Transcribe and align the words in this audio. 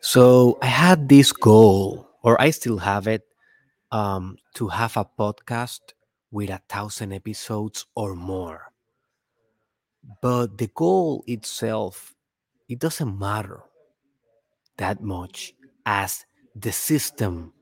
So 0.00 0.58
I 0.62 0.66
had 0.66 1.08
this 1.08 1.32
goal, 1.32 2.08
or 2.22 2.40
I 2.40 2.50
still 2.50 2.78
have 2.78 3.06
it, 3.06 3.22
um, 3.92 4.36
to 4.54 4.68
have 4.68 4.96
a 4.96 5.04
podcast 5.04 5.80
with 6.30 6.50
a 6.50 6.60
thousand 6.68 7.12
episodes 7.12 7.86
or 7.94 8.14
more. 8.14 8.72
But 10.22 10.58
the 10.58 10.68
goal 10.68 11.24
itself, 11.26 12.14
it 12.68 12.78
doesn't 12.78 13.18
matter 13.18 13.62
that 14.78 15.00
much 15.02 15.54
as 15.86 16.24
the 16.54 16.72
system 16.72 17.52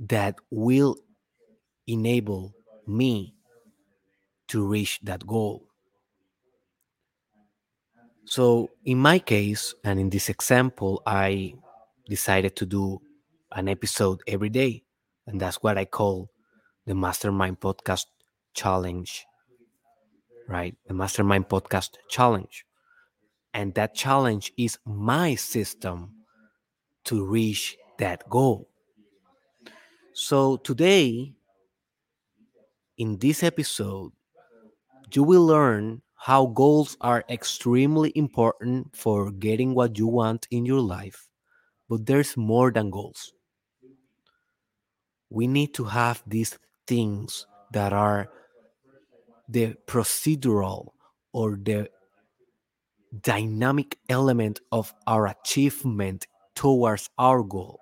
that 0.00 0.36
will 0.50 0.96
enable 1.86 2.54
me 2.86 3.34
to 4.48 4.64
reach 4.66 5.00
that 5.02 5.26
goal. 5.26 5.67
So, 8.28 8.68
in 8.84 8.98
my 8.98 9.20
case, 9.20 9.74
and 9.82 9.98
in 9.98 10.10
this 10.10 10.28
example, 10.28 11.02
I 11.06 11.54
decided 12.06 12.56
to 12.56 12.66
do 12.66 13.00
an 13.52 13.70
episode 13.70 14.20
every 14.26 14.50
day. 14.50 14.84
And 15.26 15.40
that's 15.40 15.62
what 15.62 15.78
I 15.78 15.86
call 15.86 16.28
the 16.84 16.94
Mastermind 16.94 17.58
Podcast 17.58 18.04
Challenge, 18.52 19.24
right? 20.46 20.76
The 20.86 20.92
Mastermind 20.92 21.48
Podcast 21.48 21.96
Challenge. 22.10 22.66
And 23.54 23.72
that 23.76 23.94
challenge 23.94 24.52
is 24.58 24.78
my 24.84 25.34
system 25.34 26.12
to 27.04 27.24
reach 27.24 27.78
that 27.98 28.28
goal. 28.28 28.68
So, 30.12 30.58
today, 30.58 31.32
in 32.98 33.16
this 33.16 33.42
episode, 33.42 34.12
you 35.14 35.22
will 35.22 35.46
learn 35.46 36.02
how 36.18 36.46
goals 36.46 36.96
are 37.00 37.24
extremely 37.30 38.12
important 38.16 38.94
for 38.94 39.30
getting 39.30 39.72
what 39.74 39.96
you 39.96 40.08
want 40.08 40.48
in 40.50 40.66
your 40.66 40.80
life. 40.80 41.28
But 41.88 42.06
there's 42.06 42.36
more 42.36 42.72
than 42.72 42.90
goals. 42.90 43.32
We 45.30 45.46
need 45.46 45.74
to 45.74 45.84
have 45.84 46.22
these 46.26 46.58
things 46.86 47.46
that 47.72 47.92
are 47.92 48.28
the 49.48 49.74
procedural 49.86 50.88
or 51.32 51.58
the 51.62 51.88
dynamic 53.22 53.96
element 54.08 54.60
of 54.72 54.92
our 55.06 55.28
achievement 55.28 56.26
towards 56.54 57.08
our 57.16 57.42
goal 57.42 57.78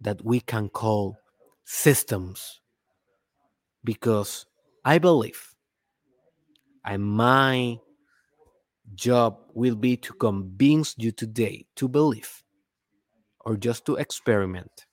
that 0.00 0.24
we 0.24 0.40
can 0.40 0.68
call 0.68 1.16
systems. 1.64 2.60
Because 3.84 4.46
I 4.84 4.98
believe, 4.98 5.53
and 6.84 7.02
my 7.02 7.78
job 8.94 9.38
will 9.54 9.76
be 9.76 9.96
to 9.96 10.12
convince 10.14 10.94
you 10.98 11.10
today 11.10 11.66
to 11.76 11.88
believe 11.88 12.42
or 13.44 13.56
just 13.56 13.84
to 13.86 13.96
experiment 13.96 14.86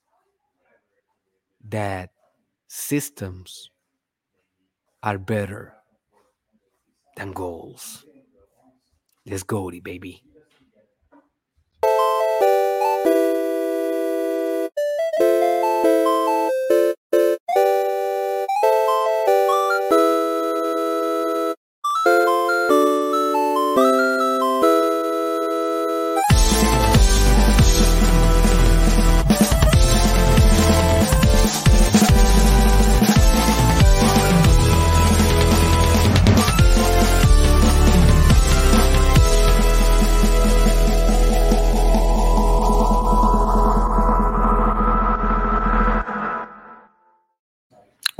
that 1.64 2.10
systems 2.68 3.70
are 5.02 5.18
better 5.18 5.74
than 7.16 7.32
goals. 7.32 8.04
Let's 9.26 9.42
go, 9.42 9.70
baby. 9.70 10.22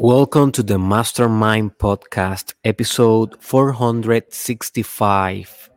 Welcome 0.02 0.50
to 0.58 0.64
the 0.64 0.80
Mastermind 0.80 1.78
Podcast, 1.78 2.54
episode 2.64 3.40
465, 3.40 5.70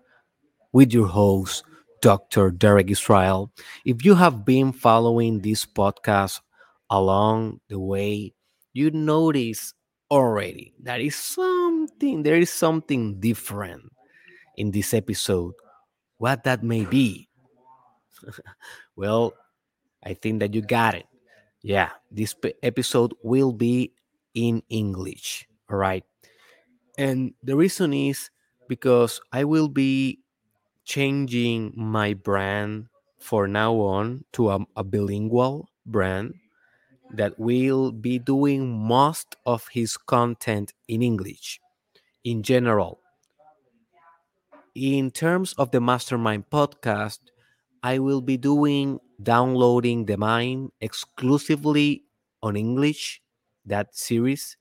with 0.74 0.92
your 0.92 1.06
host, 1.06 1.64
Dr. 2.02 2.50
Derek 2.50 2.90
Israel. 2.90 3.52
If 3.86 4.04
you 4.04 4.16
have 4.16 4.44
been 4.44 4.72
following 4.72 5.42
this 5.42 5.64
podcast 5.64 6.42
along 6.90 7.60
the 7.70 7.80
way, 7.80 8.34
you 8.74 8.90
notice 8.90 9.76
already 10.10 10.74
that 10.82 11.02
is 11.02 11.16
something, 11.16 12.24
there 12.24 12.38
is 12.38 12.50
something 12.50 13.20
different 13.20 13.84
in 14.58 14.72
this 14.72 14.96
episode. 14.96 15.54
What 16.18 16.46
that 16.46 16.64
may 16.64 16.86
be? 16.86 17.30
well, 18.96 19.36
I 20.04 20.16
think 20.16 20.40
that 20.40 20.56
you 20.56 20.64
got 20.64 20.96
it. 20.96 21.06
Yeah, 21.62 21.92
this 22.10 22.34
episode 22.64 23.14
will 23.22 23.52
be 23.52 23.92
in 24.36 24.62
English. 24.70 25.48
All 25.72 25.78
right. 25.78 26.04
And 26.98 27.34
the 27.42 27.56
reason 27.56 27.94
is 27.94 28.30
because 28.68 29.20
I 29.32 29.44
will 29.44 29.68
be 29.68 30.20
changing 30.86 31.74
my 31.76 32.14
brand 32.14 32.88
for 33.20 33.48
now 33.48 33.74
on 33.74 34.24
to 34.34 34.50
a, 34.52 34.60
a 34.76 34.84
bilingual 34.84 35.70
brand 35.86 36.36
that 37.12 37.40
will 37.40 37.92
be 37.92 38.20
doing 38.20 38.70
most 38.70 39.36
of 39.46 39.68
his 39.70 39.98
content 39.98 40.74
in 40.88 41.02
English 41.02 41.60
in 42.24 42.44
general. 42.44 43.00
In 44.76 45.12
terms 45.12 45.54
of 45.54 45.72
the 45.72 45.80
Mastermind 45.80 46.50
podcast, 46.50 47.20
I 47.82 48.00
will 48.00 48.22
be 48.22 48.36
doing 48.36 49.00
downloading 49.22 50.06
the 50.06 50.18
mind 50.18 50.72
exclusively 50.82 52.04
on 52.44 52.58
English 52.58 53.22
that 53.66 53.96
series. 53.96 54.58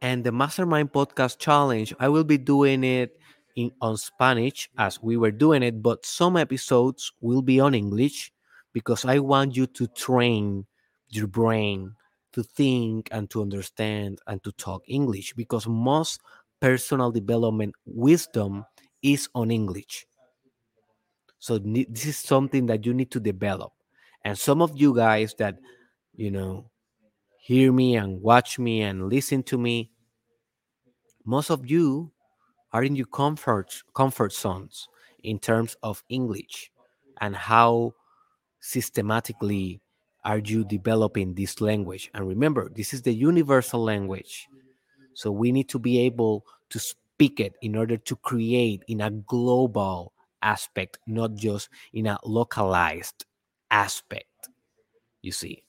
And 0.00 0.22
the 0.24 0.32
Mastermind 0.32 0.92
Podcast 0.92 1.38
Challenge, 1.38 1.94
I 1.98 2.08
will 2.08 2.24
be 2.24 2.38
doing 2.38 2.84
it 2.84 3.18
in 3.56 3.72
on 3.80 3.96
Spanish 3.96 4.70
as 4.78 5.02
we 5.02 5.16
were 5.16 5.32
doing 5.32 5.62
it, 5.62 5.82
but 5.82 6.06
some 6.06 6.36
episodes 6.36 7.12
will 7.20 7.42
be 7.42 7.58
on 7.58 7.74
English 7.74 8.32
because 8.72 9.04
I 9.04 9.18
want 9.18 9.56
you 9.56 9.66
to 9.66 9.86
train 9.88 10.66
your 11.08 11.26
brain 11.26 11.96
to 12.32 12.42
think 12.42 13.08
and 13.10 13.28
to 13.30 13.42
understand 13.42 14.20
and 14.26 14.42
to 14.44 14.52
talk 14.52 14.82
English 14.86 15.32
because 15.34 15.66
most 15.66 16.20
personal 16.60 17.10
development 17.10 17.74
wisdom 17.84 18.64
is 19.02 19.28
on 19.34 19.50
English. 19.50 20.06
So 21.38 21.58
this 21.58 22.06
is 22.06 22.16
something 22.16 22.66
that 22.66 22.84
you 22.84 22.94
need 22.94 23.10
to 23.12 23.20
develop. 23.20 23.72
And 24.24 24.38
some 24.38 24.60
of 24.60 24.76
you 24.76 24.94
guys 24.94 25.34
that, 25.38 25.58
you 26.14 26.30
know, 26.30 26.70
hear 27.48 27.72
me 27.72 27.96
and 27.96 28.20
watch 28.20 28.58
me 28.58 28.82
and 28.82 29.08
listen 29.08 29.42
to 29.42 29.56
me, 29.56 29.90
most 31.24 31.48
of 31.50 31.64
you 31.64 32.12
are 32.74 32.84
in 32.84 32.94
your 32.94 33.06
comfort 33.06 33.72
comfort 33.94 34.34
zones 34.34 34.86
in 35.24 35.38
terms 35.38 35.74
of 35.82 36.04
English 36.10 36.70
and 37.22 37.34
how 37.34 37.94
systematically 38.60 39.80
are 40.26 40.40
you 40.40 40.62
developing 40.62 41.32
this 41.32 41.62
language. 41.62 42.10
And 42.12 42.28
remember 42.28 42.68
this 42.68 42.92
is 42.92 43.00
the 43.00 43.14
universal 43.14 43.82
language. 43.82 44.46
So 45.14 45.32
we 45.32 45.50
need 45.50 45.70
to 45.70 45.78
be 45.78 46.00
able 46.00 46.44
to 46.68 46.78
speak 46.78 47.40
it 47.40 47.54
in 47.62 47.76
order 47.76 47.96
to 47.96 48.16
create 48.16 48.82
in 48.88 49.00
a 49.00 49.10
global 49.10 50.12
aspect 50.42 50.98
not 51.06 51.34
just 51.34 51.70
in 51.94 52.08
a 52.08 52.18
localized 52.24 53.24
aspect 53.70 54.50
you 55.22 55.32
see 55.32 55.62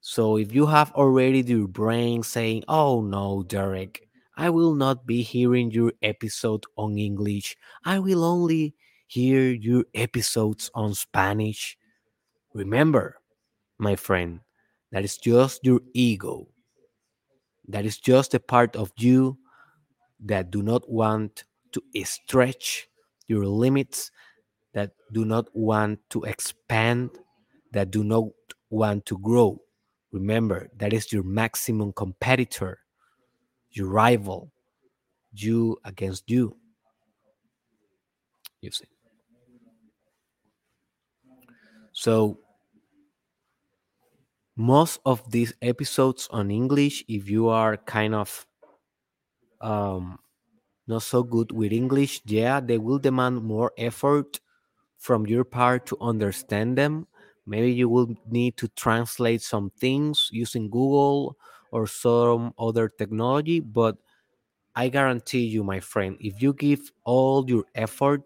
so 0.00 0.36
if 0.36 0.54
you 0.54 0.66
have 0.66 0.92
already 0.92 1.42
your 1.42 1.68
brain 1.68 2.22
saying, 2.22 2.64
oh 2.68 3.02
no, 3.02 3.42
Derek, 3.42 4.08
I 4.36 4.48
will 4.50 4.74
not 4.74 5.06
be 5.06 5.22
hearing 5.22 5.70
your 5.70 5.92
episode 6.02 6.64
on 6.76 6.98
English, 6.98 7.56
I 7.84 7.98
will 7.98 8.24
only 8.24 8.74
hear 9.06 9.50
your 9.50 9.84
episodes 9.94 10.70
on 10.74 10.94
Spanish. 10.94 11.76
Remember, 12.54 13.16
my 13.78 13.96
friend, 13.96 14.40
that 14.92 15.04
is 15.04 15.18
just 15.18 15.60
your 15.64 15.80
ego. 15.94 16.48
That 17.68 17.84
is 17.84 17.98
just 17.98 18.34
a 18.34 18.40
part 18.40 18.76
of 18.76 18.92
you 18.96 19.38
that 20.24 20.50
do 20.50 20.62
not 20.62 20.90
want 20.90 21.44
to 21.72 21.82
stretch 22.04 22.88
your 23.28 23.46
limits, 23.46 24.10
that 24.72 24.92
do 25.12 25.24
not 25.24 25.46
want 25.54 26.00
to 26.10 26.24
expand, 26.24 27.10
that 27.72 27.90
do 27.90 28.02
not 28.02 28.24
want 28.70 29.06
to 29.06 29.18
grow. 29.18 29.60
Remember, 30.12 30.68
that 30.76 30.92
is 30.92 31.12
your 31.12 31.22
maximum 31.22 31.92
competitor, 31.92 32.78
your 33.70 33.88
rival, 33.88 34.52
you 35.32 35.78
against 35.84 36.28
you. 36.30 36.56
You 38.60 38.70
see. 38.70 38.86
So, 41.92 42.38
most 44.56 45.00
of 45.06 45.30
these 45.30 45.54
episodes 45.62 46.28
on 46.30 46.50
English, 46.50 47.04
if 47.08 47.28
you 47.30 47.48
are 47.48 47.76
kind 47.76 48.14
of 48.14 48.46
um, 49.60 50.18
not 50.86 51.02
so 51.02 51.22
good 51.22 51.52
with 51.52 51.72
English, 51.72 52.20
yeah, 52.24 52.60
they 52.60 52.78
will 52.78 52.98
demand 52.98 53.42
more 53.42 53.72
effort 53.78 54.40
from 54.98 55.26
your 55.26 55.44
part 55.44 55.86
to 55.86 55.96
understand 56.00 56.76
them. 56.76 57.06
Maybe 57.46 57.72
you 57.72 57.88
will 57.88 58.14
need 58.30 58.56
to 58.58 58.68
translate 58.68 59.42
some 59.42 59.70
things 59.78 60.28
using 60.32 60.70
Google 60.70 61.36
or 61.72 61.86
some 61.86 62.54
other 62.58 62.88
technology, 62.88 63.60
but 63.60 63.96
I 64.74 64.88
guarantee 64.88 65.46
you, 65.46 65.64
my 65.64 65.80
friend, 65.80 66.16
if 66.20 66.40
you 66.42 66.52
give 66.52 66.92
all 67.04 67.48
your 67.48 67.64
effort, 67.74 68.22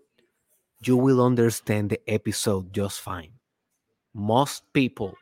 you 0.84 0.96
will 0.96 1.24
understand 1.24 1.90
the 1.90 2.00
episode 2.08 2.72
just 2.72 3.00
fine. 3.00 3.32
Most 4.14 4.64
people 4.72 5.14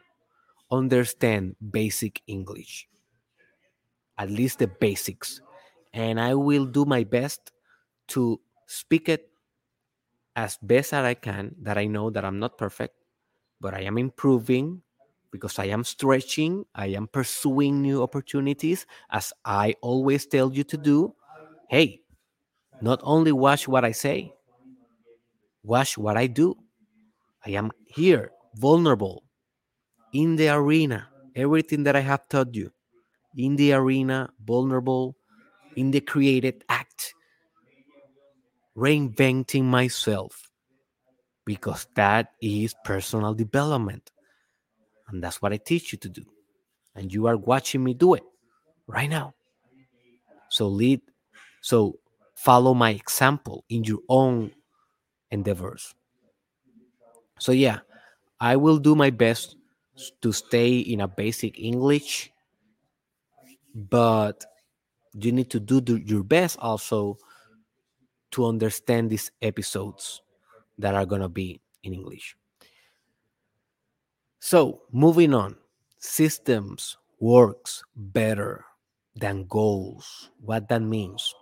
understand 0.70 1.56
basic 1.70 2.22
English, 2.26 2.88
at 4.18 4.30
least 4.30 4.58
the 4.58 4.66
basics. 4.66 5.40
And 5.92 6.20
I 6.20 6.34
will 6.34 6.66
do 6.66 6.84
my 6.84 7.04
best 7.04 7.52
to 8.08 8.40
speak 8.66 9.08
it 9.08 9.30
as 10.36 10.58
best 10.62 10.92
as 10.92 11.04
I 11.04 11.14
can. 11.14 11.54
That 11.60 11.78
I 11.78 11.86
know 11.86 12.10
that 12.10 12.24
I'm 12.24 12.38
not 12.38 12.58
perfect, 12.58 12.96
but 13.62 13.74
I 13.74 13.82
am 13.82 13.96
improving 13.96 14.82
because 15.30 15.58
I 15.58 15.66
am 15.66 15.84
stretching, 15.84 16.66
I 16.74 16.88
am 16.88 17.06
pursuing 17.06 17.80
new 17.80 18.02
opportunities, 18.02 18.84
as 19.10 19.32
I 19.46 19.76
always 19.80 20.26
tell 20.26 20.52
you 20.52 20.64
to 20.64 20.76
do. 20.76 21.14
Hey, 21.70 22.02
not 22.82 23.00
only 23.02 23.30
watch 23.30 23.68
what 23.68 23.84
I 23.84 23.92
say, 23.92 24.34
watch 25.62 25.96
what 25.96 26.18
I 26.18 26.26
do. 26.26 26.58
I 27.46 27.50
am 27.50 27.70
here, 27.86 28.32
vulnerable, 28.56 29.22
in 30.12 30.36
the 30.36 30.50
arena, 30.50 31.08
everything 31.34 31.84
that 31.84 31.96
I 31.96 32.00
have 32.00 32.28
taught 32.28 32.54
you, 32.54 32.70
in 33.36 33.56
the 33.56 33.72
arena, 33.72 34.28
vulnerable, 34.44 35.16
in 35.76 35.92
the 35.92 36.00
created 36.00 36.62
act, 36.68 37.14
reinventing 38.76 39.64
myself, 39.64 40.51
because 41.44 41.86
that 41.94 42.32
is 42.40 42.74
personal 42.84 43.34
development. 43.34 44.10
And 45.08 45.22
that's 45.22 45.42
what 45.42 45.52
I 45.52 45.56
teach 45.56 45.92
you 45.92 45.98
to 45.98 46.08
do. 46.08 46.24
And 46.94 47.12
you 47.12 47.26
are 47.26 47.36
watching 47.36 47.82
me 47.82 47.94
do 47.94 48.14
it 48.14 48.22
right 48.86 49.10
now. 49.10 49.34
So 50.48 50.68
lead, 50.68 51.00
so 51.62 51.98
follow 52.34 52.74
my 52.74 52.90
example 52.90 53.64
in 53.68 53.84
your 53.84 54.00
own 54.08 54.52
endeavors. 55.30 55.94
So 57.38 57.52
yeah, 57.52 57.80
I 58.40 58.56
will 58.56 58.78
do 58.78 58.94
my 58.94 59.10
best 59.10 59.56
to 60.20 60.32
stay 60.32 60.78
in 60.78 61.00
a 61.00 61.08
basic 61.08 61.58
English, 61.58 62.30
but 63.74 64.44
you 65.14 65.32
need 65.32 65.50
to 65.50 65.60
do 65.60 65.96
your 66.04 66.22
best 66.22 66.58
also 66.60 67.18
to 68.32 68.46
understand 68.46 69.10
these 69.10 69.30
episodes 69.42 70.22
that 70.82 70.94
are 70.94 71.06
going 71.06 71.22
to 71.22 71.28
be 71.28 71.60
in 71.82 71.94
English. 71.94 72.36
So, 74.40 74.82
moving 74.92 75.32
on, 75.34 75.56
systems 75.98 76.96
works 77.20 77.82
better 77.96 78.64
than 79.16 79.46
goals. 79.46 80.30
What 80.40 80.68
that 80.68 80.82
means? 80.82 81.34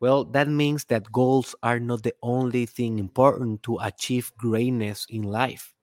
Well, 0.00 0.24
that 0.24 0.48
means 0.48 0.84
that 0.86 1.12
goals 1.12 1.54
are 1.62 1.78
not 1.78 2.02
the 2.02 2.14
only 2.22 2.66
thing 2.66 2.98
important 2.98 3.62
to 3.64 3.78
achieve 3.78 4.32
greatness 4.36 5.06
in 5.08 5.22
life. 5.22 5.74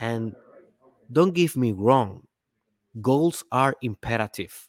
And 0.00 0.34
don't 1.10 1.34
give 1.34 1.56
me 1.56 1.72
wrong, 1.72 2.26
goals 3.00 3.44
are 3.52 3.76
imperative. 3.82 4.67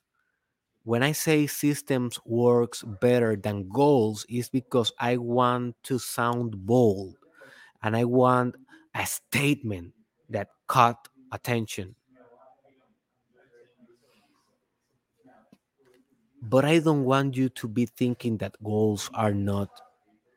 When 0.83 1.03
I 1.03 1.11
say 1.13 1.47
systems 1.47 2.19
works 2.25 2.83
better 2.83 3.35
than 3.35 3.69
goals 3.69 4.25
is 4.29 4.49
because 4.49 4.91
I 4.99 5.17
want 5.17 5.75
to 5.83 5.99
sound 5.99 6.65
bold 6.65 7.15
and 7.83 7.95
I 7.95 8.05
want 8.05 8.55
a 8.95 9.05
statement 9.05 9.93
that 10.29 10.49
caught 10.67 11.07
attention. 11.31 11.95
But 16.41 16.65
I 16.65 16.79
don't 16.79 17.03
want 17.05 17.35
you 17.35 17.49
to 17.49 17.67
be 17.67 17.85
thinking 17.85 18.37
that 18.37 18.61
goals 18.63 19.09
are 19.13 19.33
not 19.33 19.69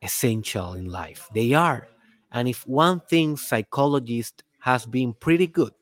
essential 0.02 0.74
in 0.74 0.86
life. 0.86 1.28
They 1.34 1.54
are. 1.54 1.88
And 2.32 2.48
if 2.48 2.66
one 2.66 3.00
thing 3.00 3.36
psychologist 3.36 4.42
has 4.60 4.86
been 4.86 5.14
pretty 5.14 5.46
good 5.46 5.72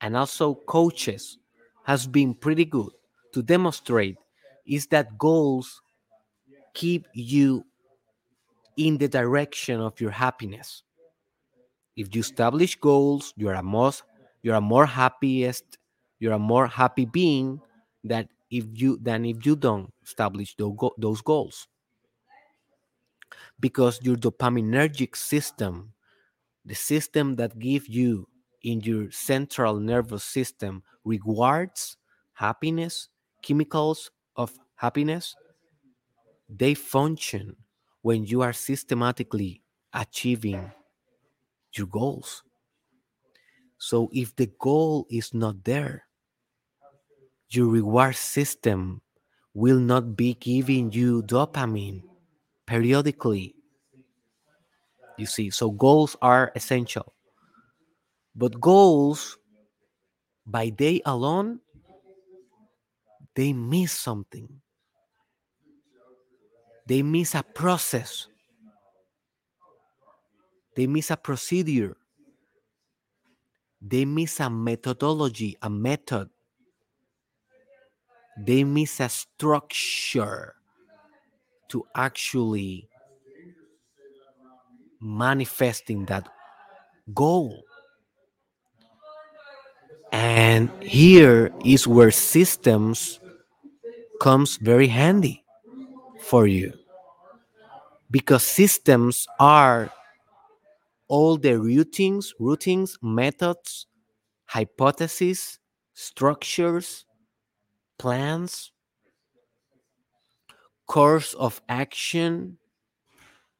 and 0.00 0.16
also 0.16 0.54
coaches 0.54 1.38
has 1.84 2.06
been 2.06 2.34
pretty 2.34 2.64
good 2.64 2.92
to 3.36 3.42
demonstrate 3.42 4.16
is 4.66 4.86
that 4.86 5.18
goals 5.18 5.82
keep 6.72 7.06
you 7.12 7.66
in 8.78 8.96
the 8.96 9.08
direction 9.08 9.78
of 9.78 10.00
your 10.00 10.10
happiness. 10.10 10.82
If 11.96 12.14
you 12.14 12.20
establish 12.20 12.76
goals, 12.76 13.34
you're 13.36 13.52
a 13.52 13.62
most 13.62 14.04
you're 14.42 14.54
a 14.54 14.60
more 14.60 14.86
happiest, 14.86 15.76
you're 16.18 16.32
a 16.32 16.38
more 16.38 16.66
happy 16.66 17.04
being 17.04 17.60
that 18.04 18.28
if 18.50 18.64
you 18.72 18.98
than 19.02 19.26
if 19.26 19.44
you 19.44 19.54
don't 19.54 19.92
establish 20.02 20.56
those 20.56 21.20
goals. 21.20 21.68
Because 23.60 24.00
your 24.02 24.16
dopaminergic 24.16 25.14
system, 25.14 25.92
the 26.64 26.74
system 26.74 27.36
that 27.36 27.58
gives 27.58 27.86
you 27.86 28.28
in 28.62 28.80
your 28.80 29.10
central 29.10 29.78
nervous 29.78 30.24
system 30.24 30.82
rewards 31.04 31.98
happiness, 32.32 33.10
chemicals 33.46 34.10
of 34.34 34.50
happiness, 34.74 35.36
they 36.48 36.74
function 36.74 37.54
when 38.02 38.24
you 38.26 38.42
are 38.42 38.52
systematically 38.52 39.62
achieving 39.94 40.72
your 41.72 41.86
goals. 41.86 42.42
So 43.78 44.10
if 44.12 44.34
the 44.34 44.50
goal 44.58 45.06
is 45.10 45.32
not 45.32 45.62
there, 45.62 46.04
your 47.50 47.68
reward 47.68 48.16
system 48.16 49.00
will 49.54 49.78
not 49.78 50.16
be 50.16 50.34
giving 50.34 50.90
you 50.90 51.22
dopamine 51.22 52.02
periodically. 52.66 53.54
You 55.16 55.26
see, 55.26 55.50
so 55.50 55.70
goals 55.70 56.16
are 56.20 56.50
essential. 56.56 57.14
But 58.34 58.60
goals, 58.60 59.38
by 60.46 60.68
day 60.70 61.00
alone, 61.06 61.60
they 63.36 63.52
miss 63.52 63.92
something. 63.92 64.48
They 66.86 67.02
miss 67.02 67.34
a 67.34 67.42
process. 67.42 68.28
They 70.74 70.86
miss 70.86 71.10
a 71.10 71.16
procedure. 71.16 71.96
They 73.80 74.06
miss 74.06 74.40
a 74.40 74.48
methodology, 74.48 75.56
a 75.60 75.68
method. 75.68 76.30
They 78.38 78.64
miss 78.64 79.00
a 79.00 79.08
structure 79.08 80.54
to 81.68 81.84
actually 81.94 82.88
manifesting 85.00 86.06
that 86.06 86.28
goal. 87.12 87.64
And 90.12 90.70
here 90.82 91.52
is 91.64 91.86
where 91.86 92.10
systems 92.10 93.20
comes 94.20 94.56
very 94.56 94.88
handy 94.88 95.44
for 96.20 96.46
you 96.46 96.72
because 98.10 98.42
systems 98.42 99.26
are 99.40 99.90
all 101.08 101.36
the 101.36 101.58
routines, 101.58 102.34
routines, 102.38 102.98
methods, 103.02 103.86
hypotheses, 104.46 105.58
structures, 105.94 107.04
plans, 107.98 108.72
course 110.86 111.34
of 111.34 111.60
action 111.68 112.58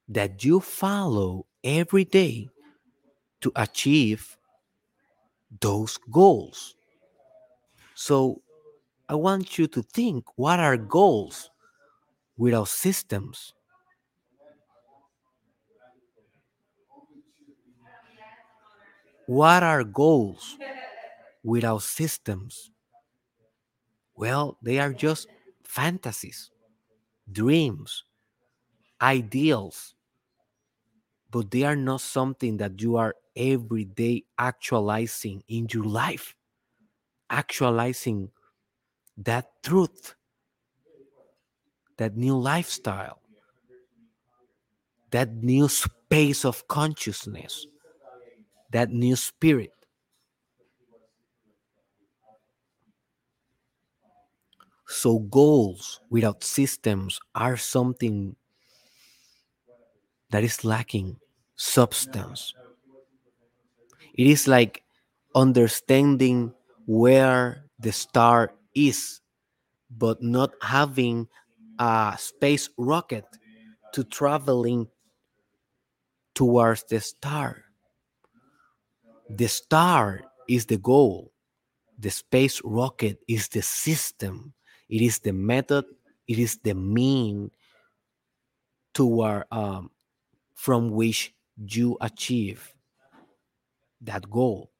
that 0.08 0.44
you 0.44 0.60
follow 0.60 1.46
every 1.64 2.04
day 2.04 2.48
to 3.40 3.52
achieve 3.56 4.36
those 5.60 5.98
goals. 6.10 6.76
So 7.94 8.42
I 9.08 9.16
want 9.16 9.58
you 9.58 9.66
to 9.68 9.82
think 9.82 10.26
what 10.36 10.60
are 10.60 10.76
goals 10.76 11.50
without 12.38 12.68
systems? 12.68 13.54
What 19.26 19.62
are 19.62 19.84
goals 19.84 20.58
without 21.44 21.82
systems? 21.82 22.70
Well, 24.16 24.58
they 24.60 24.80
are 24.80 24.92
just 24.92 25.28
fantasies, 25.62 26.50
dreams, 27.30 28.04
ideals. 29.00 29.94
but 31.30 31.50
they 31.50 31.62
are 31.62 31.76
not 31.76 32.00
something 32.00 32.56
that 32.58 32.80
you 32.80 32.96
are 32.96 33.14
every 33.36 33.84
day 33.84 34.24
actualizing 34.38 35.42
in 35.48 35.66
your 35.72 35.84
life, 35.84 36.34
actualizing 37.30 38.30
that 39.18 39.62
truth, 39.62 40.14
that 41.96 42.16
new 42.16 42.38
lifestyle, 42.38 43.20
that 45.10 45.34
new 45.42 45.68
space 45.68 46.44
of 46.44 46.66
consciousness, 46.68 47.66
that 48.70 48.90
new 48.90 49.16
spirit. 49.16 49.72
So, 54.88 55.18
goals 55.18 56.00
without 56.10 56.44
systems 56.44 57.18
are 57.34 57.56
something 57.56 58.36
that 60.30 60.44
is 60.44 60.64
lacking 60.64 61.16
substance. 61.56 62.54
It 64.14 64.26
is 64.26 64.46
like 64.46 64.82
understanding 65.34 66.52
where 66.86 67.64
the 67.78 67.92
star 67.92 68.52
is, 68.76 69.20
but 69.90 70.22
not 70.22 70.52
having 70.62 71.28
a 71.78 72.14
space 72.18 72.68
rocket 72.78 73.24
to 73.94 74.04
traveling 74.04 74.88
towards 76.34 76.84
the 76.84 77.00
star. 77.00 77.64
The 79.30 79.48
star 79.48 80.22
is 80.48 80.66
the 80.66 80.78
goal. 80.78 81.32
The 81.98 82.10
space 82.10 82.60
rocket 82.64 83.18
is 83.26 83.48
the 83.48 83.62
system. 83.62 84.52
It 84.88 85.02
is 85.02 85.18
the 85.18 85.32
method. 85.32 85.86
It 86.28 86.38
is 86.38 86.58
the 86.62 86.74
mean 86.74 87.50
toward 88.94 89.44
um, 89.50 89.90
from 90.54 90.90
which 90.90 91.34
you 91.56 91.96
achieve 92.00 92.74
that 94.02 94.28
goal. 94.30 94.70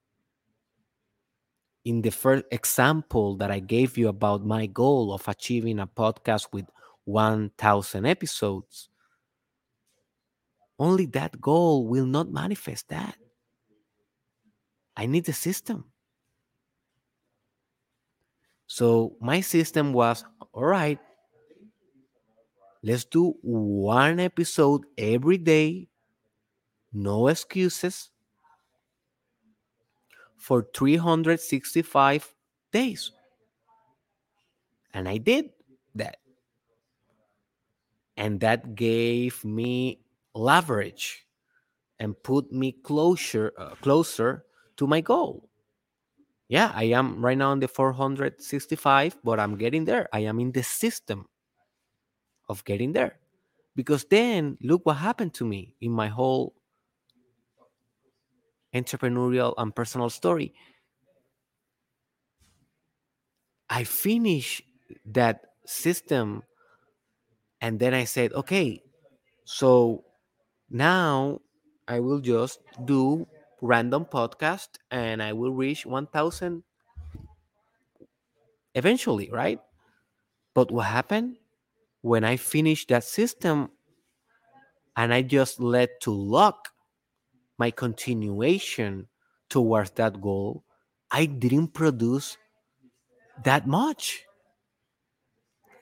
In 1.87 2.03
the 2.03 2.11
first 2.11 2.45
example 2.51 3.37
that 3.37 3.53
I 3.53 3.61
gave 3.61 3.97
you 3.97 4.09
about 4.09 4.45
my 4.45 4.67
goal 4.67 5.15
of 5.15 5.29
achieving 5.29 5.79
a 5.79 5.87
podcast 5.87 6.49
with 6.53 6.67
1,000 7.05 8.05
episodes, 8.05 8.89
only 10.81 11.07
that 11.07 11.41
goal 11.41 11.87
will 11.87 12.05
not 12.05 12.29
manifest 12.29 12.89
that. 12.89 13.17
I 14.97 15.07
need 15.07 15.27
the 15.27 15.33
system. 15.33 15.85
So 18.67 19.15
my 19.21 19.41
system 19.41 19.93
was 19.93 20.25
all 20.53 20.65
right, 20.65 20.99
let's 22.83 23.05
do 23.05 23.37
one 23.43 24.19
episode 24.19 24.87
every 24.99 25.39
day, 25.39 25.87
no 26.93 27.29
excuses, 27.29 28.11
for 30.37 30.67
365 30.75 32.35
days. 32.73 33.13
And 34.95 35.09
I 35.09 35.19
did 35.19 35.51
that. 35.95 36.19
And 38.17 38.41
that 38.41 38.75
gave 38.75 39.45
me 39.45 40.01
leverage 40.35 41.27
and 41.99 42.21
put 42.23 42.53
me 42.53 42.73
closer 42.73 43.53
uh, 43.59 43.75
closer 43.81 44.45
to 44.77 44.87
my 44.87 45.01
goal. 45.01 45.49
Yeah, 46.49 46.71
I 46.75 46.85
am 46.85 47.25
right 47.25 47.37
now 47.37 47.51
on 47.51 47.61
the 47.61 47.69
465, 47.69 49.19
but 49.25 49.41
I'm 49.41 49.57
getting 49.57 49.85
there. 49.85 50.09
I 50.13 50.21
am 50.21 50.39
in 50.39 50.53
the 50.53 50.63
system 50.63 51.27
of 52.49 52.65
getting 52.65 52.93
there. 52.93 53.19
Because 53.75 54.05
then 54.05 54.57
look 54.63 54.87
what 54.87 54.97
happened 54.97 55.35
to 55.35 55.45
me 55.45 55.75
in 55.81 55.91
my 55.91 56.09
whole 56.09 56.55
entrepreneurial 58.77 59.55
and 59.59 59.75
personal 59.75 60.11
story. 60.11 60.55
I 63.69 63.85
finished 63.85 64.63
that 65.07 65.41
system 65.67 66.43
and 67.61 67.79
then 67.81 67.95
I 67.95 68.05
said, 68.05 68.33
okay, 68.33 68.83
so 69.45 70.05
now 70.71 71.41
I 71.89 72.01
will 72.01 72.21
just 72.21 72.61
do 72.85 73.27
random 73.63 74.05
podcast 74.05 74.69
and 74.91 75.23
I 75.23 75.33
will 75.33 75.53
reach 75.53 75.87
1000 75.87 76.63
eventually, 78.75 79.31
right? 79.31 79.61
But 80.55 80.71
what 80.71 80.87
happened 80.87 81.37
when 82.03 82.25
I 82.25 82.37
finished 82.37 82.89
that 82.89 83.05
system 83.05 83.71
and 84.97 85.13
I 85.13 85.23
just 85.23 85.61
let 85.61 86.01
to 86.03 86.11
luck 86.11 86.69
my 87.59 87.71
continuation 87.71 89.09
towards 89.49 89.91
that 89.93 90.21
goal, 90.21 90.65
I 91.11 91.27
didn't 91.27 91.69
produce 91.69 92.37
that 93.45 93.67
much. 93.67 94.25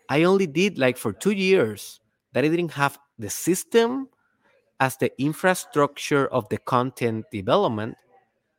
I 0.09 0.25
only 0.25 0.47
did 0.47 0.79
like 0.79 0.97
for 0.97 1.13
two 1.13 1.33
years 1.33 2.01
that 2.33 2.45
I 2.45 2.49
didn't 2.49 2.73
have 2.73 2.99
the 3.19 3.31
system 3.31 4.09
as 4.81 4.97
the 4.97 5.11
infrastructure 5.21 6.27
of 6.27 6.49
the 6.49 6.59
content 6.59 7.25
development 7.31 7.97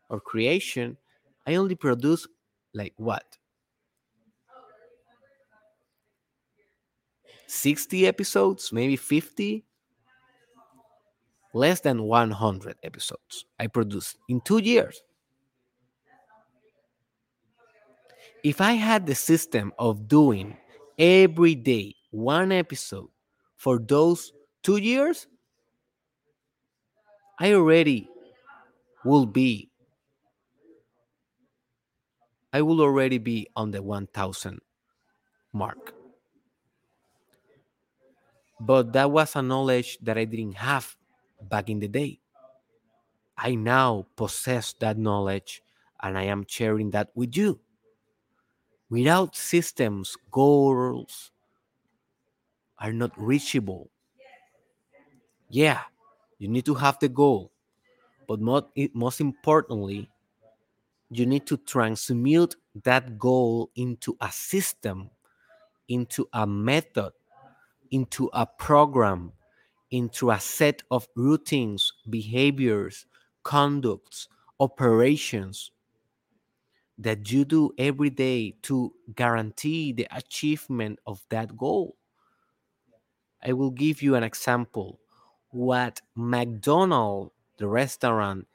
or 0.10 0.20
creation. 0.20 0.98
I 1.46 1.56
only 1.56 1.76
produced 1.76 2.28
like 2.74 2.94
what? 2.98 3.38
60 7.48 8.08
episodes, 8.08 8.74
maybe 8.74 8.96
50, 8.96 9.64
less 11.56 11.80
than 11.80 12.04
100 12.04 12.76
episodes 12.84 13.46
I 13.58 13.68
produced 13.68 14.18
in 14.28 14.42
two 14.42 14.58
years. 14.58 15.02
If 18.44 18.60
I 18.60 18.74
had 18.74 19.08
the 19.08 19.16
system 19.16 19.72
of 19.80 20.08
doing 20.10 20.58
every 21.00 21.56
day 21.56 21.96
one 22.12 22.52
episode 22.52 23.08
for 23.56 23.80
those 23.80 24.34
two 24.64 24.78
years, 24.78 25.28
I 27.40 27.54
already 27.54 28.10
will 29.06 29.26
be, 29.26 29.70
I 32.52 32.62
will 32.64 32.82
already 32.82 33.18
be 33.18 33.48
on 33.56 33.72
the 33.72 33.82
1000 33.82 34.60
mark. 35.54 35.94
But 38.60 38.92
that 38.92 39.10
was 39.10 39.36
a 39.38 39.42
knowledge 39.42 39.98
that 40.02 40.18
I 40.18 40.26
didn't 40.26 40.58
have 40.58 40.96
back 41.50 41.70
in 41.70 41.80
the 41.80 41.88
day. 41.88 42.20
I 43.38 43.56
now 43.56 44.08
possess 44.16 44.74
that 44.80 44.98
knowledge 44.98 45.62
and 46.02 46.18
I 46.18 46.24
am 46.24 46.46
sharing 46.48 46.92
that 46.92 47.10
with 47.16 47.36
you. 47.36 47.60
Without 48.90 49.36
systems, 49.36 50.16
goals 50.32 51.32
are 52.78 52.94
not 52.94 53.12
reachable. 53.18 53.90
Yeah, 55.50 55.82
you 56.38 56.48
need 56.48 56.66
to 56.66 56.76
have 56.76 57.00
the 57.00 57.10
goal, 57.10 57.52
but 58.28 58.40
most, 58.40 59.22
importantly, 59.22 60.10
you 61.10 61.26
need 61.26 61.46
to 61.48 61.58
transmute 61.58 62.56
that 62.84 63.18
goal 63.18 63.70
into 63.76 64.18
a 64.22 64.32
system, 64.32 65.10
into 65.88 66.28
a 66.34 66.46
method, 66.46 67.14
into 67.92 68.30
a 68.34 68.46
program, 68.46 69.32
into 69.92 70.32
a 70.32 70.40
set 70.40 70.84
of 70.92 71.08
routines, 71.16 71.94
behaviors, 72.10 73.06
conducts, 73.44 74.28
operations 74.60 75.72
that 76.98 77.32
you 77.32 77.46
do 77.46 77.72
every 77.78 78.10
day 78.10 78.56
to 78.64 78.94
guarantee 79.16 79.92
the 79.92 80.08
achievement 80.12 81.00
of 81.06 81.24
that 81.30 81.58
goal. 81.58 81.98
I 83.44 83.54
will 83.54 83.72
give 83.72 84.02
you 84.02 84.16
an 84.16 84.24
example. 84.24 85.00
What 85.50 86.02
McDonald's, 86.16 87.32
the 87.58 87.68
restaurant, 87.68 88.48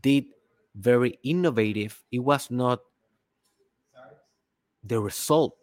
did 0.00 0.26
very 0.74 1.18
innovative, 1.22 2.02
it 2.10 2.20
was 2.20 2.50
not 2.50 2.80
the 4.82 5.00
result, 5.00 5.56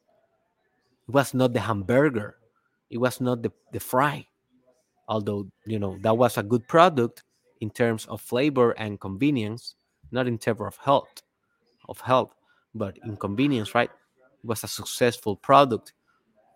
it 1.07 1.13
was 1.13 1.33
not 1.33 1.53
the 1.53 1.61
hamburger, 1.61 2.37
it 2.89 2.97
was 2.97 3.19
not 3.21 3.41
the, 3.41 3.51
the 3.71 3.79
fry 3.79 4.27
although 5.07 5.47
you 5.65 5.79
know 5.79 5.97
that 6.01 6.17
was 6.17 6.37
a 6.37 6.43
good 6.43 6.67
product 6.67 7.23
in 7.61 7.69
terms 7.69 8.05
of 8.07 8.21
flavor 8.21 8.71
and 8.71 8.99
convenience 8.99 9.75
not 10.11 10.27
in 10.27 10.37
terms 10.37 10.61
of 10.61 10.77
health 10.77 11.21
of 11.89 11.99
health 12.01 12.33
but 12.73 12.97
in 13.05 13.15
convenience 13.17 13.73
right? 13.75 13.89
It 14.43 14.47
was 14.47 14.63
a 14.63 14.67
successful 14.67 15.35
product. 15.35 15.93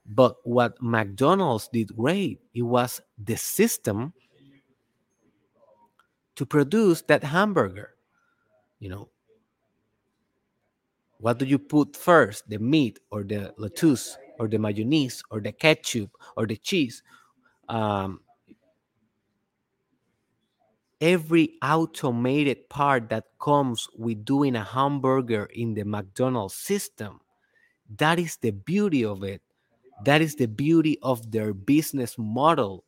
But 0.06 0.38
what 0.44 0.82
mcdonald's 0.82 1.70
did 1.72 1.96
great 1.96 2.40
it 2.54 2.64
was 2.64 3.02
the 3.18 3.38
system 3.38 4.14
to 6.36 6.46
produce 6.46 7.02
that 7.04 7.24
hamburger 7.24 7.94
you 8.80 8.90
know? 8.90 9.10
What 11.20 11.38
do 11.38 11.46
you 11.46 11.60
put 11.60 11.96
first 11.96 12.50
the 12.50 12.58
meat 12.58 13.00
or 13.12 13.24
the 13.24 13.54
lettuce 13.58 14.18
or 14.40 14.48
the 14.48 14.58
mayonnaise 14.58 15.22
or 15.30 15.42
the 15.42 15.52
ketchup 15.52 16.12
or 16.38 16.48
the 16.48 16.56
cheese? 16.56 17.04
Um, 17.68 18.22
every 21.02 21.54
automated 21.62 22.68
part 22.70 23.10
that 23.10 23.26
comes 23.40 23.88
with 23.98 24.26
doing 24.26 24.56
a 24.56 24.64
hamburger 24.64 25.46
in 25.54 25.74
the 25.74 25.86
McDonald's 25.86 26.56
system. 26.56 27.22
That 27.98 28.20
is 28.20 28.38
the 28.38 28.52
beauty 28.52 29.06
of 29.06 29.24
it. 29.24 29.42
That 30.04 30.22
is 30.22 30.36
the 30.36 30.48
beauty 30.48 30.98
of 31.02 31.32
their 31.32 31.54
business 31.54 32.18
model 32.18 32.84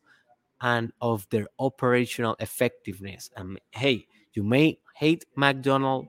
and 0.60 0.92
of 1.00 1.26
their 1.30 1.46
operational 1.58 2.36
effectiveness. 2.38 3.30
And 3.36 3.58
hey, 3.70 4.06
you 4.34 4.42
may 4.42 4.78
hate 4.94 5.24
McDonald's, 5.36 6.08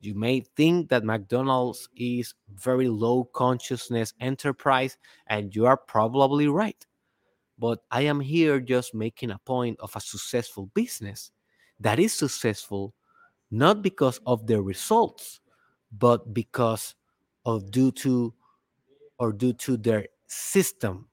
you 0.00 0.14
may 0.14 0.40
think 0.56 0.88
that 0.88 1.04
McDonald's 1.04 1.88
is 1.96 2.34
very 2.54 2.88
low 2.88 3.24
consciousness 3.24 4.12
enterprise, 4.20 4.96
and 5.28 5.54
you 5.54 5.66
are 5.66 5.76
probably 5.76 6.48
right. 6.48 6.84
But 7.58 7.80
I 7.90 8.02
am 8.02 8.18
here 8.18 8.58
just 8.58 8.94
making 8.94 9.30
a 9.30 9.38
point 9.38 9.78
of 9.78 9.94
a 9.94 10.00
successful 10.00 10.66
business 10.74 11.30
that 11.82 11.98
is 11.98 12.12
successful 12.12 12.94
not 13.50 13.82
because 13.82 14.18
of 14.26 14.46
their 14.46 14.62
results, 14.62 15.40
but 15.92 16.32
because 16.32 16.94
of 17.44 17.70
due 17.70 17.92
to 17.92 18.32
or 19.18 19.32
due 19.32 19.52
to 19.52 19.76
their 19.76 20.06
system. 20.26 21.06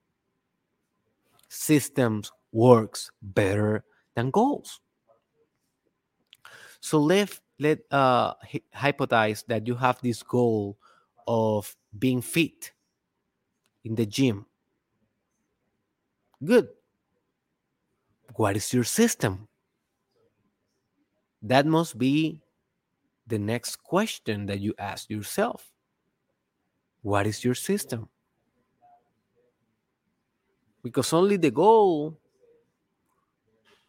Systems 1.50 2.32
works 2.52 3.12
better 3.22 3.84
than 4.16 4.32
goals. 4.32 4.80
So 6.80 7.00
let 7.00 7.38
let 7.60 7.80
uh, 7.92 8.36
hypothesize 8.74 9.46
that 9.48 9.68
you 9.68 9.76
have 9.76 10.00
this 10.02 10.24
goal 10.24 10.78
of 11.28 11.76
being 11.98 12.22
fit 12.22 12.72
in 13.84 13.96
the 13.96 14.06
gym. 14.06 14.46
Good. 16.44 16.70
What 18.36 18.56
is 18.56 18.72
your 18.74 18.86
system? 18.86 19.50
That 21.42 21.66
must 21.66 21.98
be 21.98 22.42
the 23.28 23.40
next 23.40 23.84
question 23.84 24.46
that 24.48 24.60
you 24.60 24.74
ask 24.78 25.10
yourself. 25.10 25.72
What 27.02 27.28
is 27.28 27.44
your 27.44 27.56
system? 27.56 28.10
Because 30.84 31.14
only 31.14 31.38
the 31.38 31.52
goal 31.52 32.18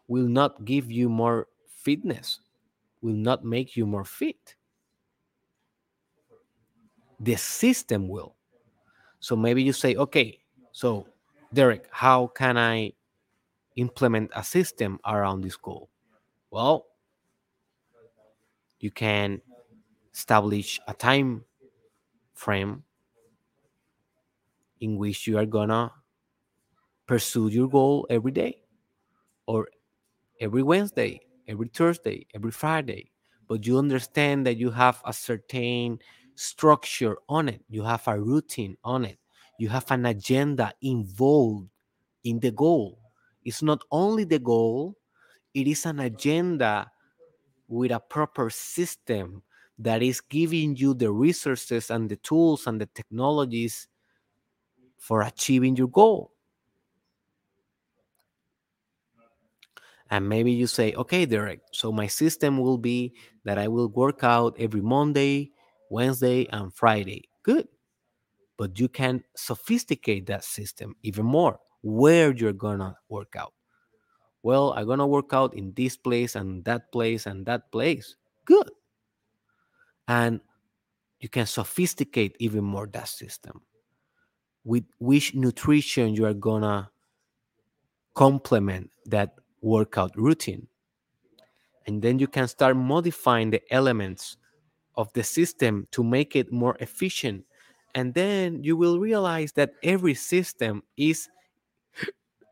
will 0.06 0.26
not 0.26 0.64
give 0.64 0.90
you 0.90 1.08
more 1.08 1.48
fitness, 1.68 2.40
will 3.00 3.14
not 3.14 3.44
make 3.44 3.76
you 3.76 3.86
more 3.86 4.04
fit. 4.04 4.56
The 7.18 7.36
system 7.36 8.08
will. 8.08 8.34
So 9.20 9.36
maybe 9.36 9.62
you 9.62 9.72
say, 9.72 9.94
okay, 9.96 10.38
so 10.72 11.06
Derek, 11.52 11.86
how 11.90 12.28
can 12.28 12.56
I 12.56 12.92
implement 13.76 14.30
a 14.34 14.42
system 14.42 14.98
around 15.06 15.42
this 15.42 15.56
goal? 15.56 15.90
Well, 16.50 16.86
you 18.80 18.90
can 18.90 19.40
establish 20.12 20.80
a 20.88 20.94
time 20.94 21.44
frame 22.34 22.82
in 24.80 24.96
which 24.96 25.26
you 25.26 25.38
are 25.38 25.46
gonna 25.46 25.92
pursue 27.06 27.48
your 27.48 27.68
goal 27.68 28.06
every 28.08 28.32
day 28.32 28.62
or 29.46 29.68
every 30.40 30.62
Wednesday, 30.62 31.20
every 31.46 31.68
Thursday, 31.68 32.26
every 32.34 32.50
Friday. 32.50 33.10
But 33.46 33.66
you 33.66 33.78
understand 33.78 34.46
that 34.46 34.56
you 34.56 34.70
have 34.70 35.02
a 35.04 35.12
certain 35.12 35.98
structure 36.34 37.18
on 37.28 37.48
it, 37.48 37.62
you 37.68 37.82
have 37.82 38.06
a 38.08 38.18
routine 38.18 38.76
on 38.84 39.04
it, 39.04 39.18
you 39.58 39.68
have 39.68 39.90
an 39.90 40.06
agenda 40.06 40.72
involved 40.80 41.68
in 42.24 42.40
the 42.40 42.50
goal. 42.50 42.98
It's 43.44 43.62
not 43.62 43.82
only 43.90 44.24
the 44.24 44.38
goal, 44.38 44.96
it 45.52 45.66
is 45.66 45.84
an 45.84 46.00
agenda 46.00 46.90
with 47.70 47.92
a 47.92 48.00
proper 48.00 48.50
system 48.50 49.42
that 49.78 50.02
is 50.02 50.20
giving 50.20 50.76
you 50.76 50.92
the 50.92 51.10
resources 51.10 51.90
and 51.90 52.10
the 52.10 52.16
tools 52.16 52.66
and 52.66 52.80
the 52.80 52.86
technologies 52.94 53.88
for 54.98 55.22
achieving 55.22 55.76
your 55.76 55.88
goal. 55.88 56.32
And 60.10 60.28
maybe 60.28 60.50
you 60.50 60.66
say, 60.66 60.92
okay, 60.94 61.24
Derek, 61.24 61.60
so 61.72 61.92
my 61.92 62.08
system 62.08 62.58
will 62.58 62.76
be 62.76 63.14
that 63.44 63.58
I 63.58 63.68
will 63.68 63.88
work 63.88 64.24
out 64.24 64.56
every 64.58 64.80
Monday, 64.82 65.52
Wednesday, 65.88 66.46
and 66.50 66.74
Friday. 66.74 67.28
Good. 67.44 67.68
But 68.58 68.78
you 68.80 68.88
can 68.88 69.22
sophisticate 69.36 70.26
that 70.26 70.44
system 70.44 70.96
even 71.02 71.24
more 71.24 71.60
where 71.82 72.32
you're 72.34 72.52
going 72.52 72.80
to 72.80 72.96
work 73.08 73.34
out 73.38 73.54
well, 74.42 74.72
I'm 74.72 74.86
gonna 74.86 75.06
work 75.06 75.32
out 75.32 75.54
in 75.54 75.72
this 75.74 75.96
place 75.96 76.34
and 76.34 76.64
that 76.64 76.90
place 76.92 77.26
and 77.26 77.44
that 77.46 77.70
place. 77.72 78.16
Good. 78.44 78.70
And 80.08 80.40
you 81.20 81.28
can 81.28 81.46
sophisticate 81.46 82.36
even 82.38 82.64
more 82.64 82.86
that 82.88 83.08
system 83.08 83.60
with 84.64 84.84
which 84.98 85.34
nutrition 85.34 86.14
you 86.14 86.26
are 86.26 86.34
gonna 86.34 86.90
complement 88.14 88.90
that 89.06 89.34
workout 89.62 90.16
routine. 90.16 90.66
And 91.86 92.02
then 92.02 92.18
you 92.18 92.26
can 92.26 92.48
start 92.48 92.76
modifying 92.76 93.50
the 93.50 93.62
elements 93.72 94.36
of 94.96 95.12
the 95.12 95.22
system 95.22 95.86
to 95.92 96.02
make 96.04 96.36
it 96.36 96.52
more 96.52 96.76
efficient. 96.80 97.44
And 97.94 98.14
then 98.14 98.62
you 98.62 98.76
will 98.76 98.98
realize 98.98 99.52
that 99.52 99.74
every 99.82 100.14
system 100.14 100.82
is 100.96 101.28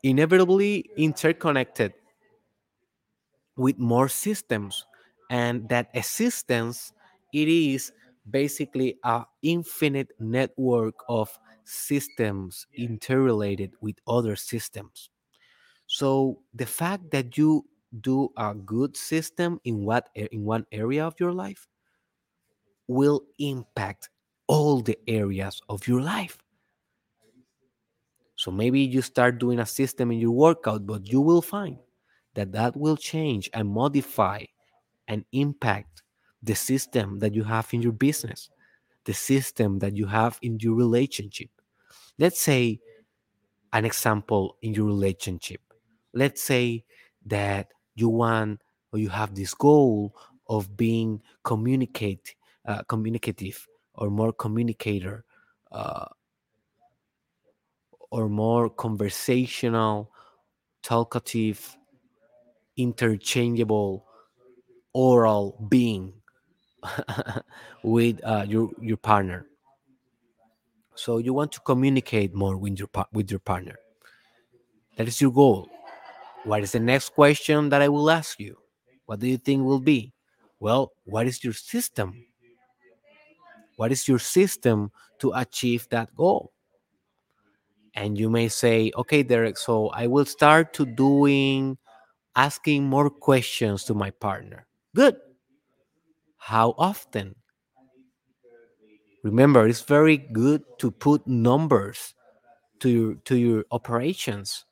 inevitably 0.03 0.89
interconnected 0.97 1.93
with 3.55 3.77
more 3.77 4.07
systems 4.07 4.85
and 5.29 5.67
that 5.69 5.89
existence 5.93 6.93
it 7.33 7.47
is 7.47 7.91
basically 8.29 8.97
a 9.03 9.25
infinite 9.41 10.11
network 10.19 10.95
of 11.07 11.37
systems 11.65 12.65
interrelated 12.73 13.71
with 13.81 13.95
other 14.07 14.35
systems. 14.35 15.09
So 15.87 16.39
the 16.53 16.65
fact 16.65 17.11
that 17.11 17.37
you 17.37 17.65
do 18.01 18.31
a 18.37 18.53
good 18.53 18.95
system 18.95 19.59
in 19.63 19.83
what 19.83 20.09
in 20.15 20.45
one 20.45 20.65
area 20.71 21.05
of 21.05 21.15
your 21.19 21.33
life 21.33 21.67
will 22.87 23.21
impact 23.39 24.09
all 24.47 24.81
the 24.81 24.97
areas 25.07 25.61
of 25.69 25.87
your 25.87 26.01
life 26.01 26.37
so 28.39 28.51
maybe 28.51 28.79
you 28.79 29.01
start 29.01 29.37
doing 29.37 29.59
a 29.59 29.65
system 29.65 30.13
in 30.13 30.17
your 30.17 30.31
workout, 30.31 30.87
but 30.87 31.11
you 31.11 31.19
will 31.19 31.41
find 31.41 31.75
that 32.35 32.53
that 32.53 32.77
will 32.77 32.95
change 32.95 33.49
and 33.53 33.67
modify 33.67 34.45
and 35.09 35.25
impact 35.33 36.03
the 36.41 36.55
system 36.55 37.19
that 37.19 37.35
you 37.35 37.43
have 37.43 37.67
in 37.73 37.81
your 37.81 37.91
business, 37.91 38.49
the 39.03 39.13
system 39.13 39.77
that 39.79 39.97
you 39.97 40.05
have 40.05 40.39
in 40.41 40.57
your 40.61 40.73
relationship. 40.73 41.49
Let's 42.17 42.39
say 42.39 42.79
an 43.73 43.83
example 43.83 44.55
in 44.61 44.73
your 44.73 44.85
relationship. 44.85 45.59
Let's 46.13 46.41
say 46.41 46.85
that 47.25 47.67
you 47.95 48.07
want 48.07 48.61
or 48.93 48.99
you 48.99 49.09
have 49.09 49.35
this 49.35 49.53
goal 49.53 50.15
of 50.47 50.77
being 50.77 51.21
communicate 51.43 52.35
uh, 52.65 52.83
communicative 52.83 53.67
or 53.95 54.09
more 54.09 54.31
communicator 54.31 55.25
uh, 55.73 56.05
or 58.11 58.29
more 58.29 58.69
conversational, 58.69 60.11
talkative, 60.83 61.77
interchangeable, 62.77 64.05
oral 64.93 65.67
being 65.69 66.13
with 67.83 68.19
uh, 68.23 68.45
your 68.47 68.71
your 68.81 68.97
partner. 68.97 69.45
So 70.95 71.17
you 71.17 71.33
want 71.33 71.51
to 71.53 71.59
communicate 71.61 72.33
more 72.33 72.57
with 72.57 72.79
your 72.79 72.89
with 73.13 73.29
your 73.29 73.39
partner. 73.39 73.75
That 74.97 75.07
is 75.07 75.21
your 75.21 75.31
goal. 75.31 75.69
What 76.43 76.63
is 76.63 76.71
the 76.71 76.79
next 76.79 77.09
question 77.09 77.69
that 77.69 77.81
I 77.81 77.89
will 77.89 78.09
ask 78.09 78.39
you? 78.39 78.57
What 79.05 79.19
do 79.19 79.27
you 79.27 79.37
think 79.37 79.63
will 79.63 79.79
be? 79.79 80.13
Well, 80.59 80.91
what 81.05 81.27
is 81.27 81.43
your 81.43 81.53
system? 81.53 82.25
What 83.77 83.91
is 83.91 84.07
your 84.07 84.19
system 84.19 84.91
to 85.19 85.31
achieve 85.35 85.87
that 85.89 86.13
goal? 86.15 86.51
And 87.95 88.17
you 88.17 88.29
may 88.29 88.47
say 88.47 88.91
okay 88.95 89.23
derek 89.23 89.57
so 89.57 89.89
i 89.89 90.07
will 90.07 90.25
start 90.25 90.73
to 90.73 90.85
doing 90.85 91.77
asking 92.39 92.85
more 92.85 93.09
questions 93.09 93.83
to 93.83 93.93
my 93.93 94.11
partner. 94.11 94.65
Good. 94.95 95.17
How 96.37 96.73
often? 96.77 97.35
Remember 99.23 99.67
it's 99.67 99.81
very 99.81 100.17
good 100.17 100.63
to 100.79 100.89
put 100.89 101.27
numbers 101.27 102.13
to 102.79 102.89
your 102.89 103.15
to 103.25 103.35
your 103.35 103.65
operations. 103.71 104.65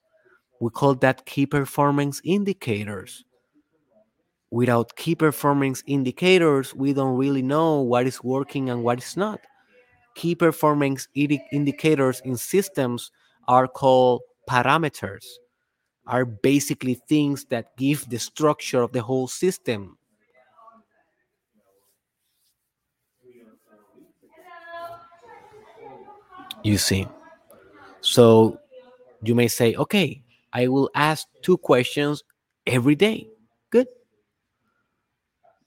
We 0.62 0.70
call 0.70 0.96
that 0.96 1.26
key 1.26 1.46
performance 1.46 2.22
indicators. 2.24 3.26
Without 4.50 4.96
key 4.96 5.14
performance 5.14 5.84
indicators 5.86 6.74
we 6.74 6.94
don't 6.94 7.18
really 7.18 7.42
know 7.42 7.82
what 7.82 8.08
is 8.08 8.24
working 8.24 8.70
and 8.70 8.82
what 8.82 9.00
is 9.00 9.18
not 9.18 9.42
key 10.18 10.34
performance 10.34 11.08
indicators 11.14 12.22
in 12.26 12.36
systems 12.36 13.12
are 13.48 13.68
called 13.68 14.22
parameters. 14.50 15.24
are 16.08 16.26
basically 16.26 16.96
things 16.96 17.46
that 17.50 17.76
give 17.76 18.10
the 18.10 18.18
structure 18.18 18.82
of 18.82 18.94
the 18.94 19.02
whole 19.02 19.28
system. 19.28 19.98
You 26.64 26.78
see. 26.78 27.08
So 28.02 28.58
you 29.22 29.36
may 29.36 29.48
say, 29.50 29.76
okay, 29.76 30.24
I 30.54 30.68
will 30.68 30.90
ask 30.96 31.28
two 31.42 31.58
questions 31.58 32.24
every 32.66 32.96
day. 32.96 33.28
Good. 33.70 33.88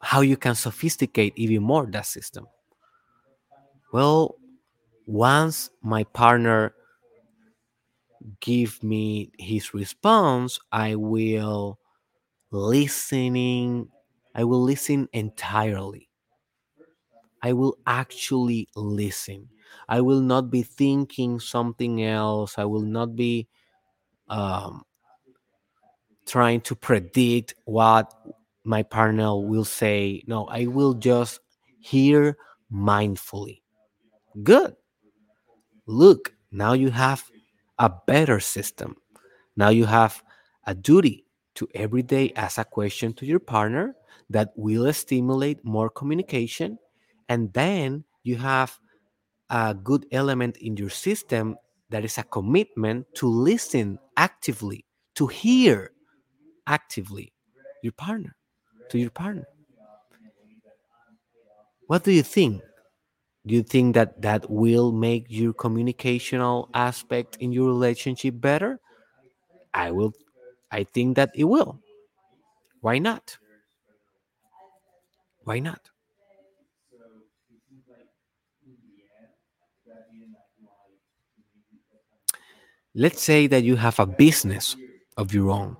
How 0.01 0.23
you 0.23 0.37
can 0.37 0.55
sophisticate 0.55 1.35
even 1.37 1.63
more 1.63 1.87
that 1.87 2.07
system? 2.07 2.47
Well, 3.93 4.37
once 5.11 5.70
my 5.83 6.05
partner 6.05 6.73
give 8.40 8.83
me 8.83 9.33
his 9.38 9.75
response, 9.75 10.61
I 10.70 10.94
will 10.94 11.79
listening 12.53 13.88
I 14.35 14.44
will 14.44 14.62
listen 14.62 15.09
entirely. 15.12 16.09
I 17.42 17.53
will 17.53 17.77
actually 17.87 18.68
listen. 18.77 19.49
I 19.88 20.01
will 20.01 20.20
not 20.20 20.51
be 20.51 20.62
thinking 20.62 21.40
something 21.40 22.05
else. 22.05 22.57
I 22.57 22.64
will 22.64 22.83
not 22.83 23.16
be 23.16 23.49
um, 24.29 24.85
trying 26.27 26.61
to 26.61 26.77
predict 26.77 27.55
what 27.64 28.14
my 28.62 28.85
partner 28.85 29.35
will 29.37 29.64
say. 29.64 30.23
No, 30.29 30.46
I 30.46 30.66
will 30.66 30.94
just 30.94 31.40
hear 31.81 32.37
mindfully. 32.73 33.62
Good. 34.44 34.77
Look, 35.87 36.33
now 36.53 36.73
you 36.73 36.90
have 36.90 37.25
a 37.79 37.90
better 38.07 38.40
system. 38.40 38.97
Now 39.57 39.71
you 39.71 39.87
have 39.87 40.23
a 40.66 40.75
duty 40.75 41.25
to 41.55 41.69
every 41.75 42.03
day 42.03 42.33
ask 42.37 42.59
a 42.59 42.64
question 42.64 43.12
to 43.14 43.27
your 43.27 43.40
partner 43.40 43.95
that 44.29 44.53
will 44.57 44.93
stimulate 44.93 45.64
more 45.64 45.90
communication. 45.90 46.79
And 47.29 47.53
then 47.53 48.05
you 48.23 48.37
have 48.37 48.79
a 49.51 49.75
good 49.75 50.07
element 50.12 50.57
in 50.59 50.77
your 50.77 50.90
system 50.90 51.57
that 51.90 52.05
is 52.05 52.19
a 52.19 52.23
commitment 52.23 53.07
to 53.14 53.27
listen 53.27 53.99
actively, 54.16 54.85
to 55.14 55.27
hear 55.27 55.90
actively 56.66 57.33
your 57.83 57.93
partner, 57.93 58.37
to 58.90 58.99
your 58.99 59.11
partner. 59.11 59.47
What 61.87 62.05
do 62.05 62.12
you 62.12 62.23
think? 62.23 62.62
Do 63.46 63.55
you 63.55 63.62
think 63.62 63.94
that 63.94 64.20
that 64.22 64.50
will 64.50 64.92
make 64.92 65.26
your 65.29 65.55
communicational 65.55 66.68
aspect 66.74 67.37
in 67.40 67.53
your 67.53 67.66
relationship 67.68 68.35
better? 68.40 68.79
I 69.72 69.90
will 69.90 70.12
I 70.70 70.85
think 70.85 71.16
that 71.16 71.31
it 71.35 71.44
will. 71.44 71.81
Why 72.81 72.98
not? 72.98 73.38
Why 75.44 75.59
not? 75.59 75.90
Let's 82.94 83.22
say 83.22 83.46
that 83.46 83.62
you 83.62 83.76
have 83.76 83.98
a 84.00 84.07
business 84.07 84.76
of 85.16 85.33
your 85.33 85.50
own 85.50 85.76